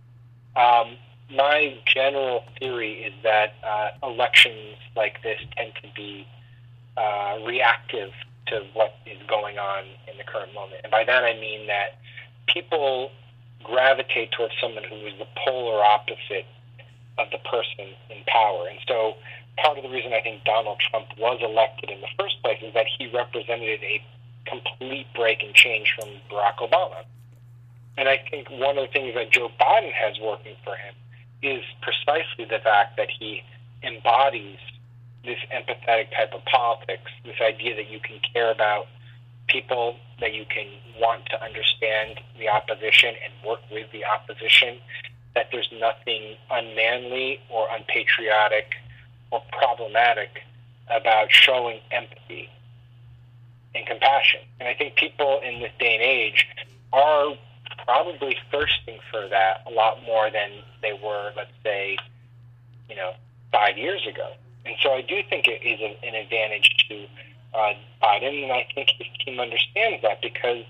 Um, 0.55 0.98
my 1.29 1.77
general 1.86 2.43
theory 2.60 3.03
is 3.03 3.13
that 3.24 3.53
uh, 3.63 3.89
elections 4.03 4.77
like 4.96 5.22
this 5.24 5.39
tend 5.57 5.74
to 5.81 5.89
be 5.96 6.27
uh, 6.96 7.38
reactive 7.46 8.12
to 8.48 8.63
what 8.74 8.96
is 9.05 9.17
going 9.27 9.57
on 9.57 9.84
in 10.10 10.17
the 10.17 10.24
current 10.24 10.53
moment. 10.53 10.81
And 10.84 10.91
by 10.91 11.03
that 11.03 11.24
I 11.24 11.34
mean 11.34 11.67
that 11.67 12.00
people 12.48 13.12
gravitate 13.63 14.31
towards 14.31 14.53
someone 14.62 14.84
who 14.86 14.96
is 15.05 15.13
the 15.19 15.27
polar 15.46 15.84
opposite 15.84 16.46
of 17.17 17.27
the 17.31 17.39
person 17.39 17.93
in 18.10 18.24
power. 18.27 18.67
And 18.69 18.79
so 18.88 19.15
part 19.57 19.77
of 19.77 19.84
the 19.84 19.89
reason 19.89 20.13
I 20.13 20.22
think 20.22 20.43
Donald 20.46 20.79
Trump 20.79 21.07
was 21.17 21.39
elected 21.41 21.89
in 21.89 22.00
the 22.00 22.07
first 22.17 22.41
place 22.41 22.60
is 22.62 22.74
that 22.74 22.86
he 22.98 23.07
represented 23.07 23.81
a 23.84 24.01
complete 24.46 25.07
break 25.13 25.43
and 25.43 25.53
change 25.53 25.93
from 26.00 26.07
Barack 26.31 26.57
Obama. 26.57 27.03
And 27.98 28.07
I 28.07 28.24
think 28.29 28.50
one 28.50 28.77
of 28.77 28.88
the 28.88 28.93
things 28.93 29.15
that 29.15 29.31
Joe 29.31 29.51
Biden 29.60 29.91
has 29.91 30.19
working 30.22 30.55
for 30.63 30.75
him 30.75 30.93
is 31.41 31.62
precisely 31.82 32.46
the 32.46 32.60
fact 32.63 32.98
that 32.98 33.10
he 33.10 33.44
embodies 33.84 34.58
this 35.24 35.38
empathetic 35.53 36.10
type 36.15 36.34
of 36.34 36.44
politics, 36.46 37.12
this 37.25 37.36
idea 37.41 37.75
that 37.75 37.89
you 37.89 38.00
can 38.00 38.20
care 38.34 38.51
about 38.51 38.88
people, 39.48 39.96
that 40.20 40.34
you 40.34 40.46
can 40.50 40.67
want 41.00 41.25
to 41.27 41.44
understand 41.44 42.20
the 42.39 42.50
opposition 42.50 43.13
and 43.24 43.34
work 43.48 43.60
with 43.72 43.91
the 43.91 44.03
opposition, 44.06 44.77
that 45.36 45.48
there's 45.51 45.70
nothing 45.79 46.36
unmanly 46.50 47.39
or 47.50 47.67
unpatriotic 47.72 48.74
or 49.32 49.41
problematic 49.51 50.41
about 50.89 51.32
showing 51.32 51.79
empathy 51.91 52.50
and 53.75 53.86
compassion. 53.86 54.39
And 54.60 54.67
I 54.67 54.74
think 54.74 54.96
people 54.96 55.39
in 55.44 55.60
this 55.60 55.72
day 55.79 55.96
and 55.96 56.03
age 56.03 56.48
are 56.94 57.38
probably 57.88 58.36
thirsting 58.51 59.00
for 59.10 59.27
that 59.29 59.63
a 59.65 59.72
lot 59.72 60.03
more 60.03 60.29
than 60.29 60.51
they 60.82 60.91
were, 60.91 61.32
let's 61.38 61.56
say, 61.63 61.98
you 62.89 62.96
know, 62.96 63.13
five 63.51 63.77
years 63.77 64.06
ago. 64.06 64.34
And 64.65 64.75
so 64.84 64.91
I 64.91 65.01
do 65.01 65.24
think 65.29 65.48
it 65.48 65.63
is 65.63 65.79
an 66.03 66.13
advantage 66.13 66.70
to 66.89 67.08
uh, 67.56 67.74
Biden, 68.03 68.44
and 68.44 68.51
I 68.51 68.67
think 68.75 68.89
his 69.00 69.08
team 69.24 69.39
understands 69.39 70.01
that 70.03 70.22
because 70.22 70.65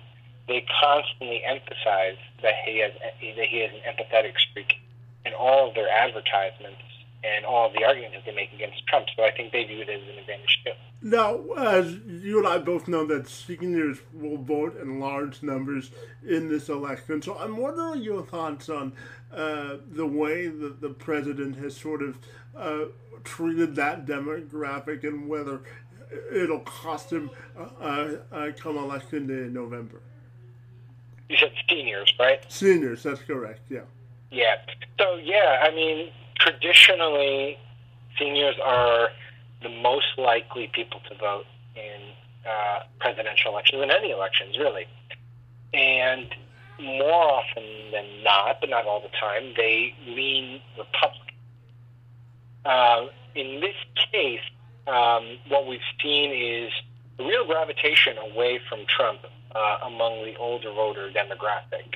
they 0.47 0.63
constantly 0.79 1.41
emphasize 1.43 2.21
that 2.43 2.53
he 2.63 2.79
has 2.79 2.93
that 3.01 3.15
he 3.19 3.59
has 3.61 3.71
an 3.73 3.81
empathetic 3.83 4.37
streak 4.37 4.77
in 5.25 5.33
all 5.33 5.67
of 5.67 5.75
their 5.75 5.89
advertisements 5.89 6.85
and 7.23 7.43
all 7.45 7.67
of 7.67 7.73
the 7.73 7.83
arguments 7.83 8.15
that 8.15 8.25
they 8.25 8.35
make 8.35 8.53
against 8.53 8.85
Trump. 8.87 9.07
So 9.17 9.23
I 9.23 9.31
think 9.31 9.51
they 9.51 9.63
view 9.65 9.81
it 9.81 9.89
as 9.89 10.01
an 10.01 10.19
advantage 10.19 10.61
too. 10.63 10.71
Now, 11.01 11.39
as 11.57 11.95
you 12.07 12.39
and 12.39 12.47
I 12.47 12.57
both 12.57 12.87
know 12.87 13.05
that 13.05 13.27
seniors 13.27 13.99
will 14.13 14.37
vote 14.37 14.79
in 14.81 14.99
large 14.99 15.43
numbers 15.43 15.91
in 16.27 16.49
this 16.49 16.69
election, 16.69 17.21
so 17.21 17.37
I'm 17.37 17.57
wondering 17.57 18.01
your 18.01 18.23
thoughts 18.23 18.67
on 18.67 18.93
uh, 19.31 19.77
the 19.91 20.05
way 20.05 20.47
that 20.47 20.81
the 20.81 20.89
president 20.89 21.55
has 21.57 21.75
sort 21.75 22.01
of 22.01 22.17
uh, 22.55 22.85
treated 23.23 23.75
that 23.75 24.07
demographic 24.07 25.03
and 25.03 25.29
whether 25.29 25.61
it'll 26.33 26.61
cost 26.61 27.11
him 27.11 27.29
uh, 27.57 28.13
uh 28.31 28.51
come 28.57 28.77
election 28.77 29.27
day 29.27 29.33
in 29.33 29.53
November. 29.53 30.01
You 31.29 31.37
said 31.37 31.51
seniors, 31.69 32.11
right? 32.19 32.39
Seniors, 32.47 33.03
that's 33.03 33.21
correct, 33.21 33.61
yeah. 33.69 33.81
Yeah. 34.31 34.55
So, 34.99 35.15
yeah, 35.15 35.63
I 35.63 35.75
mean, 35.75 36.09
traditionally, 36.39 37.59
seniors 38.17 38.55
are 38.63 39.09
the 39.61 39.69
most 39.69 40.17
likely 40.17 40.69
people 40.73 40.99
to 41.09 41.15
vote 41.15 41.45
in 41.75 42.01
uh, 42.45 42.83
presidential 42.99 43.51
elections, 43.51 43.81
in 43.83 43.91
any 43.91 44.11
elections, 44.11 44.57
really. 44.57 44.85
And 45.73 46.27
more 46.79 47.11
often 47.11 47.63
than 47.91 48.23
not, 48.23 48.57
but 48.61 48.69
not 48.69 48.85
all 48.85 49.01
the 49.01 49.09
time, 49.19 49.53
they 49.55 49.93
lean 50.05 50.61
Republican. 50.77 51.35
Uh, 52.65 53.07
in 53.35 53.59
this 53.61 53.75
case, 54.11 54.39
um, 54.87 55.37
what 55.49 55.67
we've 55.67 55.79
seen 56.01 56.31
is 56.31 56.71
a 57.19 57.23
real 57.23 57.45
gravitation 57.45 58.17
away 58.17 58.59
from 58.69 58.79
Trump 58.87 59.21
uh, 59.55 59.79
among 59.83 60.23
the 60.23 60.35
older 60.37 60.71
voter 60.71 61.09
demographic. 61.09 61.95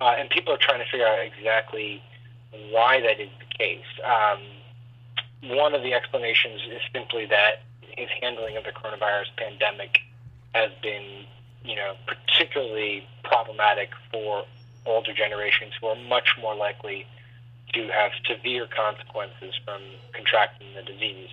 Uh, 0.00 0.14
and 0.18 0.30
people 0.30 0.52
are 0.52 0.58
trying 0.58 0.78
to 0.78 0.90
figure 0.90 1.06
out 1.06 1.18
exactly 1.20 2.02
why 2.70 3.00
that 3.00 3.20
is 3.20 3.30
the 3.38 3.58
case. 3.58 3.84
Um, 4.04 4.40
one 5.42 5.74
of 5.74 5.82
the 5.82 5.94
explanations 5.94 6.60
is 6.70 6.80
simply 6.92 7.26
that 7.26 7.62
his 7.80 8.08
handling 8.20 8.56
of 8.56 8.64
the 8.64 8.70
coronavirus 8.70 9.26
pandemic 9.36 9.98
has 10.54 10.70
been, 10.82 11.24
you 11.64 11.76
know, 11.76 11.94
particularly 12.06 13.06
problematic 13.24 13.90
for 14.10 14.44
older 14.86 15.12
generations 15.12 15.72
who 15.80 15.88
are 15.88 15.96
much 16.08 16.36
more 16.40 16.54
likely 16.54 17.06
to 17.74 17.88
have 17.88 18.12
severe 18.26 18.66
consequences 18.66 19.54
from 19.64 19.80
contracting 20.12 20.68
the 20.74 20.82
disease. 20.82 21.28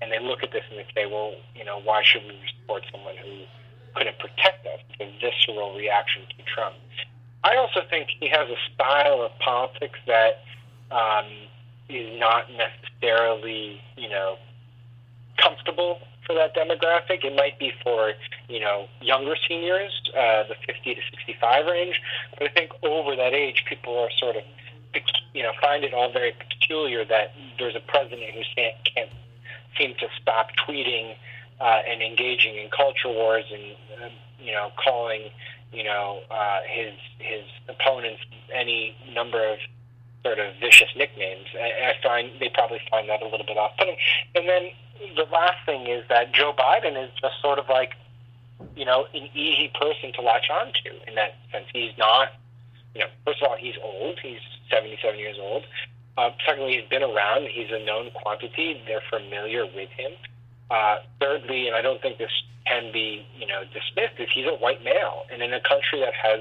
And 0.00 0.10
they 0.10 0.18
look 0.18 0.42
at 0.42 0.50
this 0.50 0.64
and 0.70 0.78
they 0.78 0.86
say, 0.94 1.06
well, 1.06 1.34
you 1.54 1.64
know, 1.64 1.80
why 1.80 2.02
should 2.02 2.22
we 2.24 2.38
support 2.60 2.82
someone 2.90 3.16
who 3.16 3.42
couldn't 3.94 4.18
protect 4.18 4.66
us? 4.66 4.80
It's 4.90 5.00
a 5.00 5.20
visceral 5.20 5.76
reaction 5.76 6.22
to 6.36 6.44
Trump. 6.44 6.74
I 7.44 7.56
also 7.56 7.80
think 7.90 8.08
he 8.20 8.28
has 8.28 8.48
a 8.48 8.56
style 8.72 9.22
of 9.22 9.36
politics 9.38 9.98
that 10.06 10.42
um, 10.90 11.26
is 11.88 12.18
not 12.18 12.44
necessarily, 12.50 13.80
you 13.96 14.08
know, 14.08 14.36
comfortable 15.36 15.98
for 16.26 16.34
that 16.34 16.54
demographic. 16.54 17.24
It 17.24 17.34
might 17.36 17.58
be 17.58 17.72
for, 17.82 18.12
you 18.48 18.60
know, 18.60 18.86
younger 19.00 19.34
seniors, 19.48 19.92
uh, 20.16 20.44
the 20.48 20.54
50 20.66 20.94
to 20.94 21.00
65 21.10 21.66
range. 21.66 22.00
But 22.38 22.50
I 22.50 22.52
think 22.52 22.72
over 22.82 23.16
that 23.16 23.34
age, 23.34 23.64
people 23.68 23.98
are 23.98 24.10
sort 24.18 24.36
of, 24.36 24.42
you 25.34 25.42
know, 25.42 25.52
find 25.60 25.84
it 25.84 25.94
all 25.94 26.12
very 26.12 26.32
peculiar 26.32 27.04
that 27.04 27.32
there's 27.58 27.74
a 27.74 27.80
president 27.80 28.30
who 28.34 28.42
can't, 28.54 28.76
can't 28.94 29.10
seem 29.78 29.94
to 30.00 30.06
stop 30.20 30.48
tweeting 30.66 31.14
uh, 31.60 31.80
and 31.88 32.02
engaging 32.02 32.56
in 32.56 32.68
culture 32.70 33.08
wars 33.08 33.44
and, 33.52 33.76
uh, 34.02 34.08
you 34.40 34.52
know, 34.52 34.70
calling, 34.82 35.30
you 35.72 35.84
know, 35.84 36.20
uh, 36.30 36.60
his 36.68 36.92
his 37.18 37.44
opponents 37.68 38.20
any 38.52 38.94
number 39.14 39.52
of 39.52 39.58
sort 40.22 40.38
of 40.38 40.54
vicious 40.60 40.88
nicknames. 40.96 41.46
And 41.58 41.86
I 41.86 41.94
find 42.02 42.30
they 42.40 42.50
probably 42.52 42.80
find 42.90 43.08
that 43.08 43.22
a 43.22 43.28
little 43.28 43.46
bit 43.46 43.56
off-putting. 43.56 43.96
And 44.34 44.48
then 44.48 44.70
the 45.16 45.26
last 45.32 45.58
thing 45.66 45.86
is 45.86 46.04
that 46.08 46.32
Joe 46.32 46.54
Biden 46.56 47.02
is 47.02 47.10
just 47.20 47.40
sort 47.40 47.58
of 47.58 47.68
like, 47.68 47.92
you 48.76 48.84
know, 48.84 49.06
an 49.14 49.28
easy 49.34 49.70
person 49.78 50.12
to 50.14 50.22
latch 50.22 50.48
on 50.50 50.72
to 50.84 51.08
in 51.08 51.14
that 51.16 51.34
sense. 51.50 51.66
He's 51.72 51.96
not, 51.98 52.28
you 52.94 53.00
know, 53.00 53.08
first 53.24 53.42
of 53.42 53.48
all, 53.48 53.56
he's 53.56 53.74
old. 53.82 54.18
He's 54.22 54.40
77 54.70 55.18
years 55.18 55.36
old. 55.40 55.64
Uh, 56.16 56.30
secondly, 56.46 56.78
he's 56.78 56.88
been 56.88 57.02
around. 57.02 57.48
He's 57.48 57.70
a 57.70 57.84
known 57.84 58.10
quantity. 58.10 58.80
They're 58.86 59.02
familiar 59.10 59.64
with 59.66 59.88
him. 59.90 60.12
Uh, 60.70 60.98
thirdly, 61.20 61.66
and 61.66 61.76
I 61.76 61.82
don't 61.82 62.00
think 62.00 62.18
this 62.18 62.30
can 62.66 62.92
be, 62.92 63.26
you 63.36 63.46
know, 63.46 63.62
dismissed, 63.64 64.18
is 64.18 64.28
he's 64.32 64.46
a 64.46 64.56
white 64.56 64.84
male. 64.84 65.24
And 65.32 65.42
in 65.42 65.52
a 65.52 65.60
country 65.60 66.00
that 66.00 66.14
has 66.14 66.40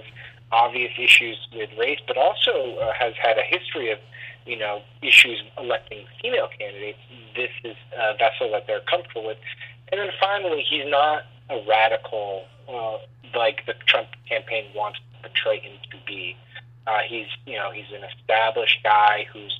obvious 0.51 0.91
issues 0.99 1.37
with 1.53 1.69
race, 1.77 1.99
but 2.07 2.17
also 2.17 2.77
uh, 2.77 2.93
has 2.93 3.13
had 3.21 3.37
a 3.37 3.43
history 3.43 3.91
of, 3.91 3.99
you 4.45 4.57
know, 4.57 4.81
issues 5.01 5.41
electing 5.57 6.05
female 6.21 6.49
candidates, 6.57 6.99
this 7.35 7.51
is 7.63 7.75
a 7.97 8.17
vessel 8.17 8.51
that 8.51 8.67
they're 8.67 8.81
comfortable 8.81 9.25
with. 9.27 9.37
And 9.91 9.99
then 9.99 10.09
finally, 10.19 10.65
he's 10.67 10.85
not 10.87 11.23
a 11.49 11.63
radical 11.67 12.43
uh, 12.67 12.97
like 13.35 13.65
the 13.65 13.73
Trump 13.85 14.09
campaign 14.27 14.65
wants 14.75 14.99
to 14.99 15.29
portray 15.29 15.59
him 15.59 15.73
to 15.91 15.97
be. 16.05 16.35
Uh, 16.87 16.99
he's, 17.07 17.27
you 17.45 17.55
know, 17.55 17.71
he's 17.71 17.91
an 17.93 18.03
established 18.17 18.79
guy 18.83 19.27
whose 19.31 19.57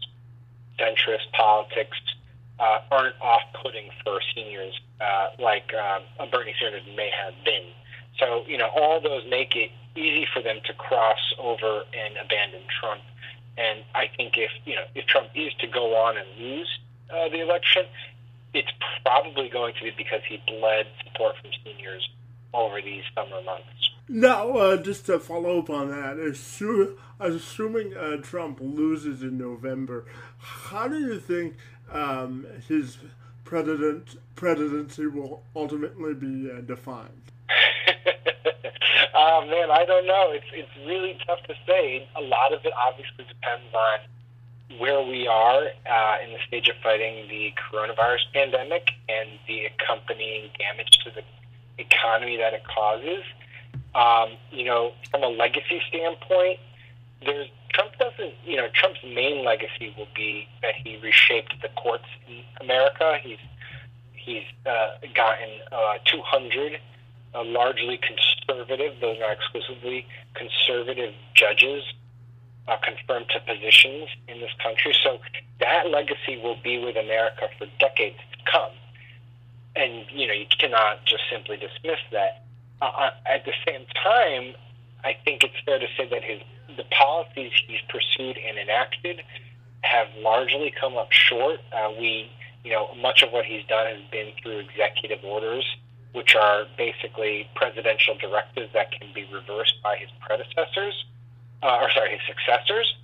centrist 0.80 1.32
politics 1.34 1.98
uh, 2.60 2.80
aren't 2.92 3.16
off-putting 3.22 3.90
for 4.04 4.20
seniors 4.36 4.80
uh, 5.00 5.30
like 5.40 5.72
uh, 5.74 6.00
Bernie 6.32 6.54
Sanders 6.60 6.84
may 6.96 7.10
have 7.10 7.34
been. 7.44 7.66
So, 8.20 8.44
you 8.48 8.58
know, 8.58 8.70
all 8.76 9.02
those 9.02 9.24
make 9.30 9.56
it 9.56 9.72
easy 9.96 10.28
for 10.34 10.42
them 10.42 10.60
to 10.66 10.74
cross 10.74 11.34
over 11.40 11.84
and 11.94 12.18
abandon 12.18 12.62
Trump. 12.80 13.02
And 13.58 13.84
I 13.94 14.10
think 14.16 14.38
if 14.38 14.52
you 14.66 14.76
know 14.76 14.86
if 14.96 15.06
Trump 15.08 15.30
is 15.36 15.54
to 15.60 15.68
go 15.68 15.96
on 15.96 16.18
and 16.18 16.28
lose 16.40 16.80
uh, 17.10 17.28
the 17.30 17.42
election, 17.42 17.86
it's 18.54 18.72
probably 19.04 19.50
going 19.50 19.74
to 19.76 19.84
be 19.84 19.92
because 19.92 20.22
he 20.28 20.42
bled 20.48 20.88
support 21.04 21.36
from 21.42 21.52
seniors 21.64 22.10
over 22.54 22.82
these 22.82 23.04
summer 23.16 23.42
months. 23.44 23.68
Now, 24.08 24.52
uh, 24.52 24.78
just 24.78 25.06
to 25.06 25.20
follow 25.20 25.60
up 25.60 25.70
on 25.70 25.90
that, 25.90 26.18
assume, 26.18 26.98
assuming 27.20 27.96
uh, 27.96 28.18
Trump 28.18 28.60
loses 28.62 29.22
in 29.22 29.38
November, 29.38 30.06
how 30.38 30.88
do 30.88 31.00
you 31.00 31.20
think 31.20 31.56
um, 31.92 32.46
his 32.68 32.98
president 33.46 34.18
presidency 34.36 35.08
will 35.08 35.44
ultimately 35.56 36.14
be 36.14 36.52
uh, 36.52 36.62
defined? 36.62 37.32
Uh, 38.64 39.46
man, 39.50 39.72
I 39.72 39.86
don't 39.86 40.08
know. 40.08 40.32
It's 40.32 40.46
it's 40.54 40.88
really 40.88 41.18
tough 41.26 41.42
to 41.48 41.56
say. 41.68 42.08
A 42.16 42.22
lot 42.22 42.54
of 42.54 42.66
it 42.66 42.74
obviously 42.78 43.26
depends 43.28 43.74
on 43.74 44.80
where 44.80 45.02
we 45.02 45.28
are 45.28 45.64
uh, 45.90 46.16
in 46.24 46.32
the 46.32 46.40
stage 46.48 46.70
of 46.70 46.76
fighting 46.82 47.28
the 47.28 47.54
coronavirus 47.60 48.32
pandemic 48.34 48.92
and 49.10 49.30
the 49.48 49.66
accompanying 49.66 50.50
damage 50.58 51.00
to 51.04 51.12
the 51.12 51.24
economy 51.78 52.38
that 52.38 52.54
it 52.54 52.64
causes. 52.64 53.24
Um, 53.94 54.38
you 54.52 54.64
know, 54.64 54.94
from 55.10 55.24
a 55.24 55.28
legacy 55.28 55.82
standpoint, 55.90 56.60
there's 57.26 57.50
Trump 57.74 57.92
doesn't. 58.00 58.34
You 58.46 58.58
know, 58.58 58.68
Trump's 58.74 59.00
main 59.04 59.46
legacy 59.46 59.94
will 59.98 60.08
be 60.16 60.48
that 60.62 60.76
he 60.76 60.98
reshaped 60.98 61.54
the 61.62 61.70
courts 61.70 62.06
in 62.28 62.44
America. 62.62 63.18
He's 63.22 63.40
he's 64.14 64.44
uh, 64.66 64.96
gotten 65.14 65.50
uh, 65.72 65.98
200 66.06 66.80
uh, 67.34 67.44
largely 67.44 67.98
conservative, 67.98 69.00
those 69.00 69.18
are 69.22 69.32
exclusively 69.32 70.06
conservative 70.34 71.14
judges 71.34 71.84
uh, 72.68 72.78
confirmed 72.78 73.28
to 73.30 73.40
positions 73.42 74.10
in 74.28 74.40
this 74.40 74.52
country. 74.62 74.96
So 75.04 75.20
that 75.60 75.90
legacy 75.90 76.38
will 76.42 76.58
be 76.64 76.78
with 76.78 76.96
America 76.96 77.48
for 77.58 77.68
decades 77.80 78.18
to 78.32 78.52
come. 78.52 78.72
And, 79.76 80.06
you 80.12 80.28
know, 80.28 80.34
you 80.34 80.46
cannot 80.60 81.06
just 81.06 81.24
simply 81.32 81.58
dismiss 81.58 82.00
that. 82.12 82.44
Uh, 82.82 82.86
uh, 82.86 83.12
at 83.26 83.46
the 83.46 83.54
same 83.66 83.86
time, 84.04 84.54
I 85.04 85.16
think 85.24 85.44
it's 85.44 85.56
fair 85.66 85.80
to 85.80 85.88
say 85.98 86.08
that 86.10 86.24
his 86.24 86.42
the 86.78 86.84
policies 86.86 87.52
he's 87.68 87.82
pursued 87.90 88.38
and 88.38 88.58
enacted 88.58 89.22
have 89.82 90.08
largely 90.20 90.72
come 90.80 90.96
up 90.98 91.12
short. 91.12 91.60
Uh, 91.74 91.92
we, 92.00 92.32
you 92.64 92.72
know, 92.72 92.94
much 92.96 93.24
of 93.24 93.32
what 93.32 93.46
he's 93.46 93.66
done 93.66 93.88
has 93.88 94.00
been 94.10 94.32
through 94.42 94.60
executive 94.60 95.20
orders 95.24 95.66
which 96.14 96.36
are 96.36 96.66
basically 96.78 97.48
presidential 97.56 98.16
directives 98.18 98.72
that 98.74 98.92
can 98.92 99.08
be 99.14 99.26
reversed 99.32 99.76
by 99.84 99.96
his 99.98 100.10
predecessors, 100.20 101.06
uh, 101.64 101.80
or 101.82 101.90
sorry, 101.92 102.12
his 102.12 102.22
successors. 102.28 102.96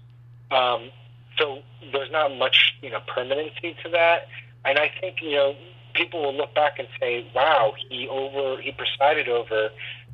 Um, 0.52 0.90
so 1.38 1.60
there's 1.92 2.12
not 2.12 2.36
much, 2.36 2.76
you 2.82 2.90
know, 2.90 3.00
permanency 3.08 3.76
to 3.84 3.90
that. 3.90 4.28
And 4.66 4.78
I 4.78 4.92
think, 5.00 5.22
you 5.22 5.32
know, 5.32 5.56
people 5.94 6.22
will 6.22 6.36
look 6.36 6.54
back 6.54 6.80
and 6.80 6.88
say, 7.00 7.26
wow, 7.34 7.74
he 7.90 8.08
over, 8.08 8.62
he 8.62 8.72
presided 8.72 9.30
over, 9.30 9.70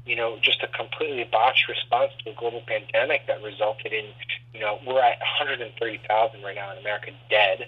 you 0.06 0.16
know, 0.16 0.38
just 0.42 0.62
a 0.64 0.68
completely 0.68 1.28
botched 1.32 1.68
response 1.68 2.12
to 2.24 2.32
a 2.32 2.34
global 2.36 2.62
pandemic 2.68 3.26
that 3.28 3.42
resulted 3.42 3.94
in, 3.94 4.06
you 4.54 4.60
know, 4.60 4.80
we're 4.86 5.02
at 5.02 5.20
130,000 5.20 6.44
right 6.44 6.56
now 6.56 6.72
in 6.72 6.78
America 6.80 7.12
dead. 7.30 7.68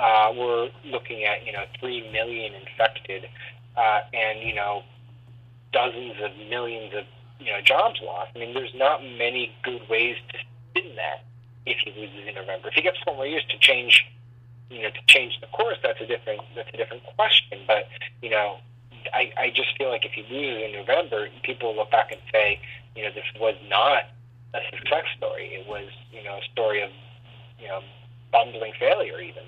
Uh, 0.00 0.32
we're 0.36 0.70
looking 0.84 1.24
at, 1.24 1.46
you 1.46 1.52
know, 1.52 1.64
3 1.78 2.10
million 2.12 2.54
infected 2.54 3.28
uh, 3.76 4.00
and 4.12 4.40
you 4.40 4.54
know 4.54 4.82
dozens 5.72 6.14
of 6.22 6.30
millions 6.48 6.92
of 6.94 7.04
you 7.38 7.52
know 7.52 7.60
jobs 7.60 8.00
lost. 8.02 8.30
I 8.34 8.38
mean, 8.38 8.54
there's 8.54 8.74
not 8.74 9.02
many 9.02 9.54
good 9.62 9.82
ways 9.88 10.16
to 10.32 10.38
spin 10.70 10.96
that 10.96 11.24
if 11.66 11.78
he 11.84 11.90
loses 12.00 12.28
in 12.28 12.34
November. 12.34 12.68
If 12.68 12.74
he 12.74 12.82
gets 12.82 12.98
four 13.04 13.14
more 13.14 13.26
years 13.26 13.44
to 13.50 13.58
change, 13.58 14.04
you 14.70 14.82
know, 14.82 14.90
to 14.90 15.00
change 15.06 15.40
the 15.40 15.46
course, 15.48 15.78
that's 15.82 16.00
a 16.00 16.06
different 16.06 16.40
that's 16.54 16.70
a 16.72 16.76
different 16.76 17.02
question. 17.16 17.58
But 17.66 17.88
you 18.20 18.30
know, 18.30 18.58
I, 19.12 19.32
I 19.38 19.50
just 19.50 19.76
feel 19.76 19.88
like 19.88 20.04
if 20.04 20.12
he 20.12 20.22
loses 20.22 20.62
in 20.64 20.72
November, 20.72 21.28
people 21.42 21.74
look 21.74 21.90
back 21.90 22.12
and 22.12 22.20
say, 22.32 22.60
you 22.96 23.02
know, 23.02 23.10
this 23.14 23.24
was 23.38 23.54
not 23.68 24.04
a 24.54 24.60
success 24.70 25.04
story. 25.16 25.54
It 25.54 25.66
was, 25.66 25.88
you 26.12 26.22
know, 26.22 26.38
a 26.38 26.44
story 26.52 26.82
of, 26.82 26.90
you 27.58 27.68
know, 27.68 27.80
bumbling 28.30 28.72
failure 28.78 29.20
even. 29.20 29.42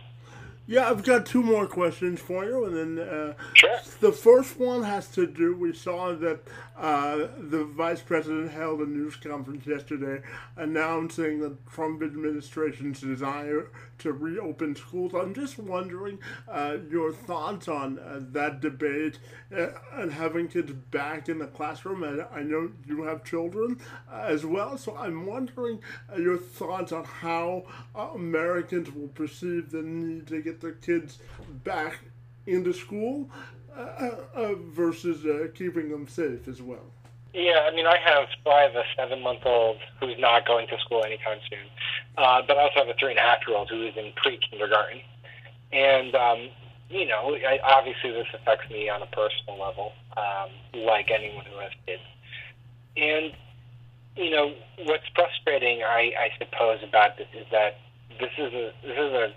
Yeah, 0.66 0.88
I've 0.88 1.05
got 1.05 1.27
two 1.27 1.42
more 1.42 1.66
questions 1.66 2.20
for 2.20 2.46
you, 2.46 2.64
and 2.64 2.74
then 2.74 3.07
uh, 3.07 3.35
sure. 3.53 3.81
the 4.00 4.12
first 4.12 4.59
one 4.59 4.83
has 4.83 5.09
to 5.09 5.27
do. 5.27 5.55
We 5.55 5.74
saw 5.74 6.14
that 6.14 6.40
uh, 6.79 7.27
the 7.37 7.64
vice 7.64 8.00
president 8.00 8.50
held 8.50 8.81
a 8.81 8.87
news 8.87 9.16
conference 9.16 9.66
yesterday 9.66 10.22
announcing 10.57 11.40
the 11.40 11.59
Trump 11.70 12.03
administration's 12.03 13.03
desire 13.03 13.68
to 14.05 14.12
reopen 14.12 14.77
schools. 14.77 15.12
I'm 15.14 15.35
just 15.35 15.59
wondering 15.59 16.19
uh, 16.49 16.77
your 16.88 17.12
thoughts 17.12 17.69
on 17.69 17.99
uh, 17.99 18.21
that 18.33 18.61
debate 18.61 19.19
uh, 19.55 19.69
and 19.95 20.12
having 20.12 20.49
kids 20.49 20.73
back 20.73 21.29
in 21.29 21.38
the 21.38 21.47
classroom. 21.47 22.05
And 22.05 22.25
I 22.33 22.43
know 22.43 22.71
you 22.87 23.03
have 23.03 23.25
children 23.25 23.81
uh, 24.11 24.23
as 24.27 24.47
well, 24.47 24.79
so 24.79 24.97
I'm 24.97 25.27
wondering 25.27 25.81
your 26.17 26.38
thoughts 26.38 26.93
on 26.93 27.05
how 27.05 27.64
Americans 27.95 28.93
will 28.95 29.09
perceive 29.09 29.71
the 29.71 29.83
need 29.83 30.27
to 30.29 30.40
get 30.40 30.61
their 30.61 30.73
kids 30.73 31.19
back 31.64 31.99
into 32.47 32.73
school 32.73 33.31
uh, 33.77 33.81
uh, 33.81 34.17
uh, 34.35 34.55
versus 34.55 35.25
uh, 35.25 35.49
keeping 35.55 35.88
them 35.88 36.07
safe 36.07 36.47
as 36.47 36.62
well. 36.62 36.93
Yeah, 37.35 37.67
I 37.69 37.75
mean, 37.75 37.87
I 37.87 37.99
have 37.99 38.29
I 38.47 38.62
have 38.62 38.77
a 38.77 38.85
seven 38.97 39.21
month 39.21 39.40
old 39.45 39.79
who's 39.99 40.14
not 40.19 40.47
going 40.47 40.69
to 40.69 40.79
school 40.79 41.03
anytime 41.05 41.38
soon, 41.51 41.67
uh, 42.16 42.42
but 42.46 42.57
I 42.57 42.62
also 42.62 42.81
have 42.81 42.88
a 42.88 42.94
three 42.94 43.11
and 43.11 43.18
a 43.18 43.22
half 43.22 43.38
year 43.46 43.57
old 43.57 43.70
who 43.70 43.83
is 43.83 43.96
in 43.96 44.12
pre 44.16 44.38
kindergarten, 44.38 45.00
and 45.72 46.14
um, 46.14 46.48
you 46.88 47.07
know, 47.07 47.35
I, 47.35 47.59
obviously 47.64 48.12
this 48.12 48.27
affects 48.35 48.70
me 48.70 48.88
on 48.88 49.03
a 49.03 49.07
personal 49.07 49.59
level, 49.59 49.92
um, 50.16 50.50
like 50.74 51.11
anyone 51.11 51.44
who 51.44 51.59
has 51.59 51.72
kids, 51.87 52.03
and 52.96 53.33
you 54.16 54.31
know, 54.31 54.55
what's 54.85 55.05
frustrating, 55.14 55.83
I, 55.83 56.12
I 56.18 56.29
suppose, 56.38 56.79
about 56.83 57.16
this 57.16 57.27
is 57.35 57.46
that 57.50 57.79
this 58.20 58.31
is 58.38 58.53
a 58.53 58.72
this 58.83 58.96
is 58.96 59.12
a 59.12 59.33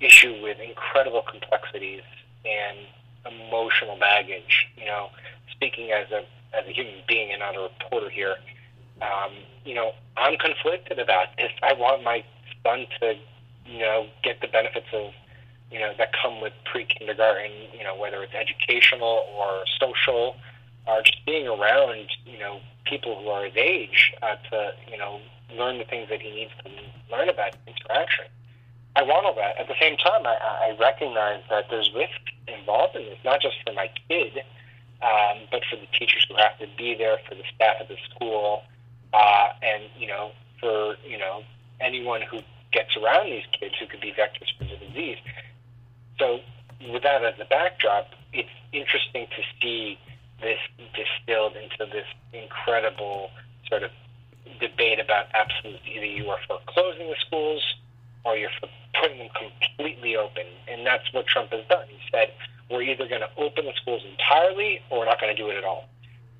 issue 0.00 0.42
with 0.42 0.58
incredible 0.60 1.22
complexities 1.22 2.02
and 2.44 2.78
emotional 3.24 3.96
baggage. 3.98 4.68
You 4.76 4.86
know, 4.86 5.08
speaking 5.50 5.92
as 5.92 6.10
a 6.10 6.24
as 6.54 6.66
a 6.66 6.72
human 6.72 7.00
being 7.08 7.30
and 7.30 7.40
not 7.40 7.56
a 7.56 7.60
reporter 7.60 8.10
here, 8.10 8.36
um, 9.02 9.32
you 9.64 9.74
know, 9.74 9.92
I'm 10.16 10.38
conflicted 10.38 10.98
about 10.98 11.28
this. 11.36 11.50
I 11.62 11.72
want 11.72 12.04
my 12.04 12.24
son 12.62 12.86
to, 13.00 13.14
you 13.66 13.80
know, 13.80 14.06
get 14.22 14.40
the 14.40 14.48
benefits 14.48 14.86
of, 14.92 15.12
you 15.70 15.78
know, 15.78 15.92
that 15.98 16.12
come 16.20 16.40
with 16.40 16.52
pre-kindergarten. 16.64 17.50
You 17.76 17.84
know, 17.84 17.96
whether 17.96 18.22
it's 18.22 18.34
educational 18.34 19.26
or 19.36 19.64
social, 19.80 20.36
or 20.86 21.02
just 21.02 21.24
being 21.26 21.48
around, 21.48 22.06
you 22.24 22.38
know, 22.38 22.60
people 22.84 23.20
who 23.20 23.28
are 23.28 23.44
his 23.44 23.56
age 23.56 24.12
uh, 24.22 24.36
to, 24.50 24.72
you 24.90 24.98
know, 24.98 25.20
learn 25.56 25.78
the 25.78 25.84
things 25.84 26.08
that 26.08 26.20
he 26.20 26.30
needs 26.30 26.52
to 26.64 26.70
learn 27.10 27.28
about 27.28 27.56
interaction. 27.66 28.24
I 28.94 29.02
want 29.02 29.24
all 29.24 29.34
that. 29.36 29.56
At 29.58 29.68
the 29.68 29.74
same 29.80 29.96
time, 29.96 30.26
I, 30.26 30.36
I 30.36 30.76
recognize 30.78 31.42
that 31.48 31.66
there's 31.70 31.90
risk 31.94 32.20
involved 32.46 32.96
in 32.96 33.04
this, 33.04 33.18
not 33.24 33.40
just 33.40 33.56
for 33.64 33.72
my 33.72 33.90
kid, 34.08 34.44
um, 35.00 35.48
but 35.50 35.62
for 35.70 35.76
the 35.76 35.86
teachers 35.98 36.26
who 36.28 36.36
have 36.36 36.58
to 36.58 36.66
be 36.76 36.94
there, 36.94 37.18
for 37.28 37.34
the 37.34 37.42
staff 37.54 37.76
at 37.80 37.88
the 37.88 37.96
school, 38.10 38.62
uh, 39.12 39.48
and 39.62 39.84
you 39.98 40.06
know, 40.06 40.32
for 40.60 40.96
you 41.06 41.18
know 41.18 41.42
anyone 41.80 42.22
who 42.22 42.40
gets 42.72 42.96
around 42.96 43.26
these 43.26 43.44
kids 43.58 43.74
who 43.78 43.86
could 43.86 44.00
be 44.00 44.12
vectors 44.12 44.48
for 44.56 44.64
the 44.64 44.76
disease. 44.76 45.18
So, 46.18 46.40
with 46.90 47.02
that 47.02 47.24
as 47.24 47.34
a 47.40 47.44
backdrop, 47.44 48.08
it's 48.32 48.48
interesting 48.72 49.26
to 49.26 49.42
see 49.60 49.98
this 50.40 50.58
distilled 50.94 51.54
into 51.56 51.86
this 51.92 52.06
incredible 52.32 53.30
sort 53.68 53.82
of 53.82 53.90
debate 54.60 55.00
about 55.00 55.26
absolutely 55.34 55.96
either 55.96 56.06
you 56.06 56.28
are 56.30 56.38
for 56.46 56.58
closing 56.66 57.08
the 57.08 57.16
schools 57.26 57.62
or 58.24 58.36
you're 58.36 58.50
for 58.60 58.68
putting 59.00 59.18
them 59.18 59.28
completely 59.34 60.16
open. 60.16 60.44
And 60.68 60.86
that's 60.86 61.12
what 61.12 61.26
Trump 61.26 61.52
has 61.52 61.64
done. 61.68 61.86
He 61.88 61.98
said, 62.10 62.32
we're 62.70 62.82
either 62.82 63.08
going 63.08 63.20
to 63.20 63.30
open 63.36 63.66
the 63.66 63.72
schools 63.80 64.02
entirely 64.08 64.80
or 64.90 65.00
we're 65.00 65.06
not 65.06 65.20
going 65.20 65.34
to 65.34 65.40
do 65.40 65.48
it 65.50 65.56
at 65.56 65.64
all. 65.64 65.88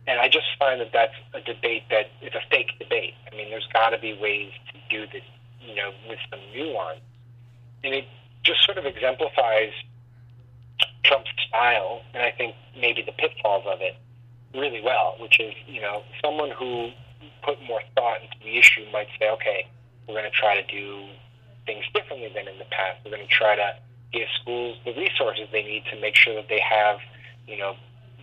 And 0.06 0.18
I 0.20 0.28
just 0.28 0.46
find 0.58 0.80
that 0.80 0.90
that's 0.92 1.14
a 1.32 1.40
debate 1.40 1.84
that 1.90 2.10
is 2.20 2.34
a 2.34 2.40
fake 2.50 2.72
debate. 2.78 3.14
I 3.30 3.36
mean, 3.36 3.50
there's 3.50 3.68
got 3.72 3.90
to 3.90 3.98
be 3.98 4.14
ways 4.14 4.50
to 4.72 4.78
do 4.90 5.06
this, 5.12 5.22
you 5.60 5.74
know, 5.76 5.92
with 6.08 6.18
some 6.28 6.40
nuance. 6.54 7.00
And 7.84 7.94
it 7.94 8.06
just 8.42 8.64
sort 8.64 8.78
of 8.78 8.86
exemplifies 8.86 9.72
Trump's 11.04 11.30
style, 11.48 12.02
and 12.14 12.22
I 12.22 12.30
think 12.30 12.54
maybe 12.78 13.02
the 13.02 13.12
pitfalls 13.12 13.64
of 13.66 13.80
it 13.80 13.96
really 14.54 14.82
well, 14.82 15.16
which 15.20 15.40
is, 15.40 15.54
you 15.66 15.80
know, 15.80 16.02
someone 16.22 16.50
who 16.50 16.90
put 17.42 17.60
more 17.62 17.80
thought 17.94 18.22
into 18.22 18.36
the 18.42 18.58
issue 18.58 18.84
might 18.92 19.08
say, 19.18 19.30
okay, 19.30 19.66
we're 20.06 20.14
going 20.14 20.30
to 20.30 20.36
try 20.36 20.60
to 20.60 20.66
do 20.66 21.06
things 21.66 21.84
differently 21.94 22.30
than 22.34 22.48
in 22.48 22.58
the 22.58 22.66
past. 22.70 22.98
We're 23.04 23.12
going 23.12 23.26
to 23.26 23.32
try 23.32 23.56
to 23.56 23.74
give 24.12 24.28
schools 24.40 24.78
the 24.84 24.92
resources 24.94 25.48
they 25.52 25.62
need 25.62 25.84
to 25.92 26.00
make 26.00 26.16
sure 26.16 26.34
that 26.34 26.48
they 26.48 26.60
have, 26.60 26.98
you 27.46 27.58
know, 27.58 27.76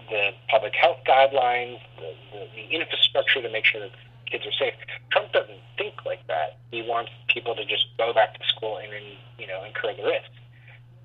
the 0.09 0.31
public 0.49 0.73
health 0.75 0.99
guidelines, 1.07 1.79
the, 1.97 2.13
the, 2.31 2.47
the 2.55 2.75
infrastructure 2.75 3.41
to 3.41 3.51
make 3.51 3.65
sure 3.65 3.81
that 3.81 3.91
kids 4.25 4.45
are 4.45 4.51
safe. 4.53 4.73
Trump 5.11 5.31
doesn't 5.31 5.59
think 5.77 5.93
like 6.05 6.25
that. 6.27 6.57
He 6.71 6.81
wants 6.81 7.11
people 7.27 7.55
to 7.55 7.65
just 7.65 7.85
go 7.97 8.13
back 8.13 8.39
to 8.39 8.45
school 8.47 8.77
and 8.77 8.93
then, 8.93 9.03
you 9.37 9.47
know, 9.47 9.63
incur 9.63 9.93
the 9.95 10.03
risk. 10.03 10.29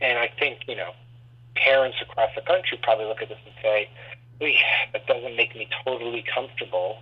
And 0.01 0.19
I 0.19 0.31
think, 0.39 0.61
you 0.69 0.77
know, 0.77 0.91
parents 1.57 1.97
across 2.03 2.31
the 2.35 2.43
country 2.43 2.79
probably 2.83 3.07
look 3.07 3.23
at 3.23 3.29
this 3.29 3.39
and 3.45 3.55
say, 3.63 3.89
that 4.93 5.07
doesn't 5.07 5.37
make 5.37 5.55
me 5.55 5.69
totally 5.85 6.25
comfortable, 6.35 6.99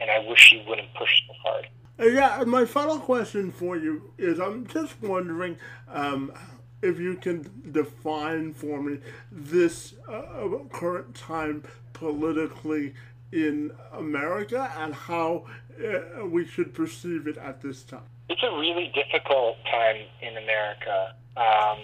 and 0.00 0.10
I 0.10 0.26
wish 0.26 0.50
he 0.50 0.64
wouldn't 0.66 0.94
push 0.94 1.10
so 1.26 1.34
hard. 1.44 1.68
Yeah, 1.98 2.44
my 2.46 2.64
final 2.64 2.98
question 2.98 3.50
for 3.50 3.76
you 3.76 4.12
is 4.16 4.38
I'm 4.38 4.66
just 4.66 5.02
wondering 5.02 5.56
um, 5.92 6.32
if 6.82 6.98
you 6.98 7.14
can 7.16 7.48
define 7.72 8.52
for 8.54 8.82
me 8.82 8.98
this 9.32 9.94
uh, 10.08 10.48
current 10.70 11.14
time 11.14 11.62
politically 11.92 12.94
in 13.32 13.72
America 13.92 14.72
and 14.78 14.94
how 14.94 15.44
uh, 15.82 16.24
we 16.26 16.46
should 16.46 16.72
perceive 16.74 17.26
it 17.26 17.36
at 17.38 17.60
this 17.60 17.82
time. 17.82 18.04
It's 18.28 18.42
a 18.42 18.56
really 18.58 18.92
difficult 18.94 19.56
time 19.70 19.96
in 20.22 20.36
America. 20.36 21.14
Um, 21.36 21.78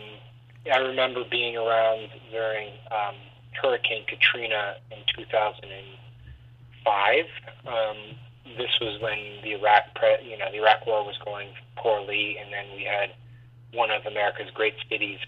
I 0.72 0.78
remember 0.78 1.24
being 1.31 1.57
around 1.57 2.09
during 2.31 2.68
um, 2.90 3.14
Hurricane 3.61 4.05
Katrina 4.07 4.76
in 4.90 4.98
2005. 5.16 7.24
Um, 7.66 7.96
this 8.57 8.70
was 8.81 9.00
when 9.00 9.18
the 9.42 9.52
Iraq, 9.59 9.94
pre- 9.94 10.22
you 10.28 10.37
know, 10.38 10.50
the 10.50 10.59
Iraq 10.59 10.87
War 10.87 11.05
was 11.05 11.18
going 11.24 11.48
poorly, 11.76 12.38
and 12.38 12.52
then 12.52 12.66
we 12.76 12.85
had 12.85 13.11
one 13.73 13.91
of 13.91 14.05
America's 14.07 14.51
great 14.53 14.75
cities, 14.91 15.19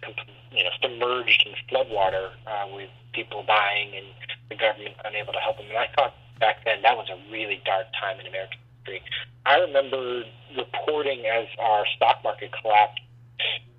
you 0.52 0.62
know, 0.62 0.70
submerged 0.82 1.46
in 1.46 1.54
floodwater 1.68 2.30
uh, 2.46 2.66
with 2.74 2.90
people 3.12 3.44
dying 3.46 3.92
and 3.96 4.06
the 4.50 4.56
government 4.56 4.94
unable 5.04 5.32
to 5.32 5.38
help 5.38 5.56
them. 5.56 5.66
And 5.68 5.78
I 5.78 5.88
thought 5.96 6.14
back 6.40 6.64
then 6.64 6.82
that 6.82 6.96
was 6.96 7.08
a 7.08 7.18
really 7.32 7.62
dark 7.64 7.86
time 7.98 8.20
in 8.20 8.26
American 8.26 8.58
history. 8.84 9.02
I 9.46 9.56
remember 9.58 10.24
reporting 10.56 11.24
as 11.26 11.46
our 11.58 11.84
stock 11.96 12.22
market 12.22 12.50
collapsed 12.60 13.00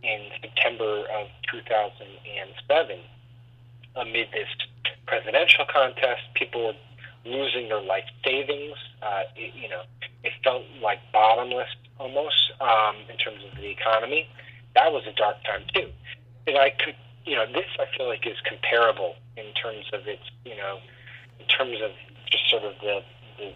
in 0.04 0.30
September 0.42 1.06
of 1.14 1.28
2007 1.52 3.00
amid 3.96 4.28
this 4.32 4.48
presidential 5.08 5.66
contest. 5.72 6.22
People 6.34 6.66
were 6.66 6.74
losing 7.26 7.70
their 7.70 7.82
life 7.82 8.06
savings. 8.24 8.78
Uh, 9.02 9.24
it, 9.36 9.54
you 9.56 9.70
know, 9.70 9.82
it 10.24 10.34
felt 10.44 10.64
like 10.82 11.00
bottomless 11.12 11.70
almost 11.98 12.52
um, 12.62 12.96
in 13.10 13.18
terms 13.18 13.40
of 13.50 13.58
the 13.58 13.70
economy. 13.70 14.28
That 14.76 14.92
was 14.92 15.04
a 15.08 15.14
dark 15.14 15.38
time 15.44 15.64
too. 15.74 15.90
And 16.48 16.58
I 16.58 16.70
could, 16.70 16.96
you 17.26 17.36
know, 17.36 17.46
this 17.48 17.66
I 17.80 17.86
feel 17.98 18.08
like 18.08 18.28
is 18.28 18.38
comparable 18.48 19.16
in 19.38 19.52
terms 19.54 19.86
of 19.94 20.08
its, 20.08 20.24
you 20.46 20.56
know, 20.56 20.80
in 21.40 21.48
terms 21.48 21.80
of 21.82 21.92
just 22.30 22.50
sort 22.50 22.64
of 22.64 22.74
the, 22.82 23.02
the, 23.38 23.54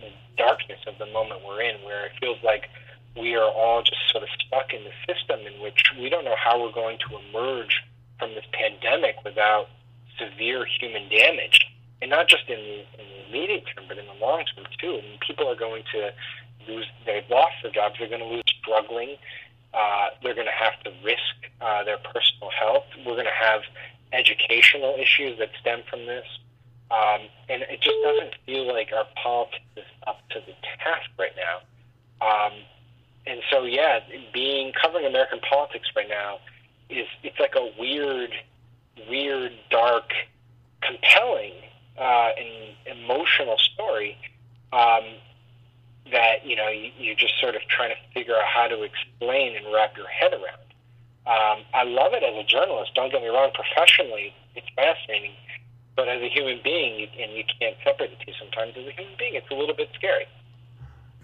the 0.00 0.10
darkness 0.36 0.78
of 0.86 0.98
the 0.98 1.06
moment 1.06 1.40
we're 1.46 1.62
in, 1.62 1.76
where 1.84 2.06
it 2.06 2.12
feels 2.20 2.38
like 2.44 2.68
we 3.16 3.34
are 3.34 3.50
all 3.50 3.82
just 3.82 4.08
sort 4.10 4.22
of 4.22 4.30
stuck 4.38 4.72
in 4.72 4.84
the 4.84 4.94
system 5.08 5.40
in 5.40 5.60
which 5.60 5.90
we 5.98 6.08
don't 6.08 6.24
know 6.24 6.36
how 6.36 6.60
we're 6.60 6.72
going 6.72 6.98
to 7.08 7.18
emerge 7.28 7.82
from 8.18 8.34
this 8.34 8.44
pandemic 8.52 9.16
without 9.24 9.68
severe 10.18 10.66
human 10.66 11.08
damage. 11.08 11.66
And 12.00 12.10
not 12.10 12.28
just 12.28 12.48
in 12.48 12.58
the, 12.58 12.78
in 13.00 13.06
the 13.08 13.28
immediate 13.28 13.64
term, 13.74 13.86
but 13.88 13.98
in 13.98 14.06
the 14.06 14.24
long 14.24 14.44
term 14.54 14.66
too. 14.78 14.98
I 14.98 15.02
mean, 15.02 15.18
people 15.26 15.48
are 15.48 15.56
going 15.56 15.82
to 15.92 16.10
lose, 16.70 16.86
they've 17.06 17.28
lost 17.28 17.54
their 17.62 17.72
jobs, 17.72 17.96
they're 17.98 18.08
going 18.08 18.22
to 18.22 18.26
lose 18.26 18.44
struggling, 18.60 19.16
uh, 19.74 20.08
they're 20.22 20.34
going 20.34 20.46
to 20.46 20.52
have 20.52 20.80
to 20.84 20.92
risk 21.04 21.52
uh, 21.60 21.84
their 21.84 21.98
personal 21.98 22.50
health. 22.50 22.84
We're 22.98 23.14
going 23.14 23.26
to 23.26 23.44
have 23.46 23.62
educational 24.12 24.96
issues 24.98 25.38
that 25.38 25.50
stem 25.60 25.82
from 25.88 26.06
this. 26.06 26.26
Um, 26.90 27.28
and 27.48 27.62
it 27.62 27.80
just 27.82 27.96
doesn't 28.02 28.34
feel 28.46 28.66
like 28.66 28.90
our 28.96 29.06
politics 29.22 29.64
is 29.76 29.84
up 30.06 30.20
to 30.30 30.40
the 30.40 30.52
task 30.82 31.10
right 31.18 31.32
now. 31.36 32.26
Um, 32.26 32.52
and 33.26 33.40
so 33.50 33.64
yeah, 33.64 34.00
being 34.32 34.72
covering 34.72 35.04
American 35.04 35.40
politics 35.40 35.88
right 35.94 36.08
now 36.08 36.38
is 36.88 37.06
it's 37.22 37.38
like 37.38 37.54
a 37.54 37.70
weird, 37.78 38.32
weird, 39.08 39.52
dark, 39.70 40.12
compelling, 40.80 41.52
uh, 41.98 42.30
and 42.38 42.98
emotional 42.98 43.58
story 43.58 44.16
um, 44.72 45.04
that 46.12 46.44
you 46.44 46.56
know 46.56 46.68
you, 46.68 46.90
you're 46.98 47.16
just 47.16 47.34
sort 47.40 47.54
of 47.54 47.62
trying 47.68 47.90
to 47.90 47.96
figure 48.14 48.34
out 48.34 48.46
how 48.46 48.68
to 48.68 48.82
explain 48.82 49.56
and 49.56 49.66
wrap 49.72 49.96
your 49.96 50.08
head 50.08 50.32
around. 50.32 50.68
Um, 51.26 51.64
I 51.74 51.84
love 51.84 52.14
it 52.14 52.22
as 52.22 52.34
a 52.34 52.46
journalist. 52.46 52.94
Don't 52.94 53.12
get 53.12 53.20
me 53.20 53.28
wrong. 53.28 53.50
Professionally, 53.52 54.32
it's 54.54 54.66
fascinating, 54.74 55.32
but 55.94 56.08
as 56.08 56.22
a 56.22 56.28
human 56.28 56.60
being, 56.64 57.00
you, 57.00 57.08
and 57.22 57.32
you 57.32 57.44
can't 57.60 57.76
separate 57.84 58.18
the 58.18 58.24
two. 58.24 58.32
Sometimes 58.38 58.72
as 58.78 58.86
a 58.86 58.92
human 58.92 59.14
being, 59.18 59.34
it's 59.34 59.50
a 59.50 59.54
little 59.54 59.74
bit 59.74 59.90
scary. 59.94 60.26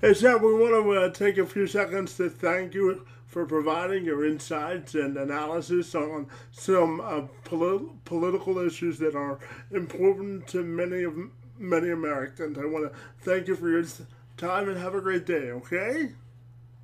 Hey, 0.01 0.13
Sam, 0.13 0.43
we 0.43 0.53
want 0.53 0.85
to 0.85 0.93
uh, 0.93 1.11
take 1.11 1.39
a 1.39 1.47
few 1.47 1.67
seconds 1.67 2.17
to 2.19 2.29
thank 2.29 2.75
you 2.75 3.07
for 3.27 3.47
providing 3.47 4.05
your 4.05 4.25
insights 4.25 4.95
and 4.95 5.17
analysis 5.17 5.95
on 5.95 6.27
some 6.53 7.01
uh, 7.01 7.23
polit- 7.45 8.05
political 8.05 8.59
issues 8.59 8.99
that 8.99 9.15
are 9.15 9.39
important 9.73 10.47
to 10.49 10.63
many 10.63 11.03
of 11.05 11.15
many 11.59 11.91
Americans. 11.91 12.59
I 12.59 12.67
want 12.67 12.93
to 12.93 12.99
thank 13.21 13.49
you 13.49 13.57
for 13.57 13.71
your 13.71 13.85
time 14.37 14.69
and 14.69 14.79
have 14.79 14.95
a 14.95 15.01
great 15.01 15.27
day. 15.27 15.51
Okay. 15.51 16.11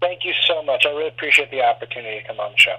Thank 0.00 0.24
you 0.24 0.32
so 0.46 0.62
much. 0.62 0.86
I 0.86 0.90
really 0.90 1.08
appreciate 1.08 1.50
the 1.50 1.62
opportunity 1.62 2.20
to 2.20 2.26
come 2.26 2.40
on 2.40 2.52
the 2.52 2.58
show. 2.58 2.76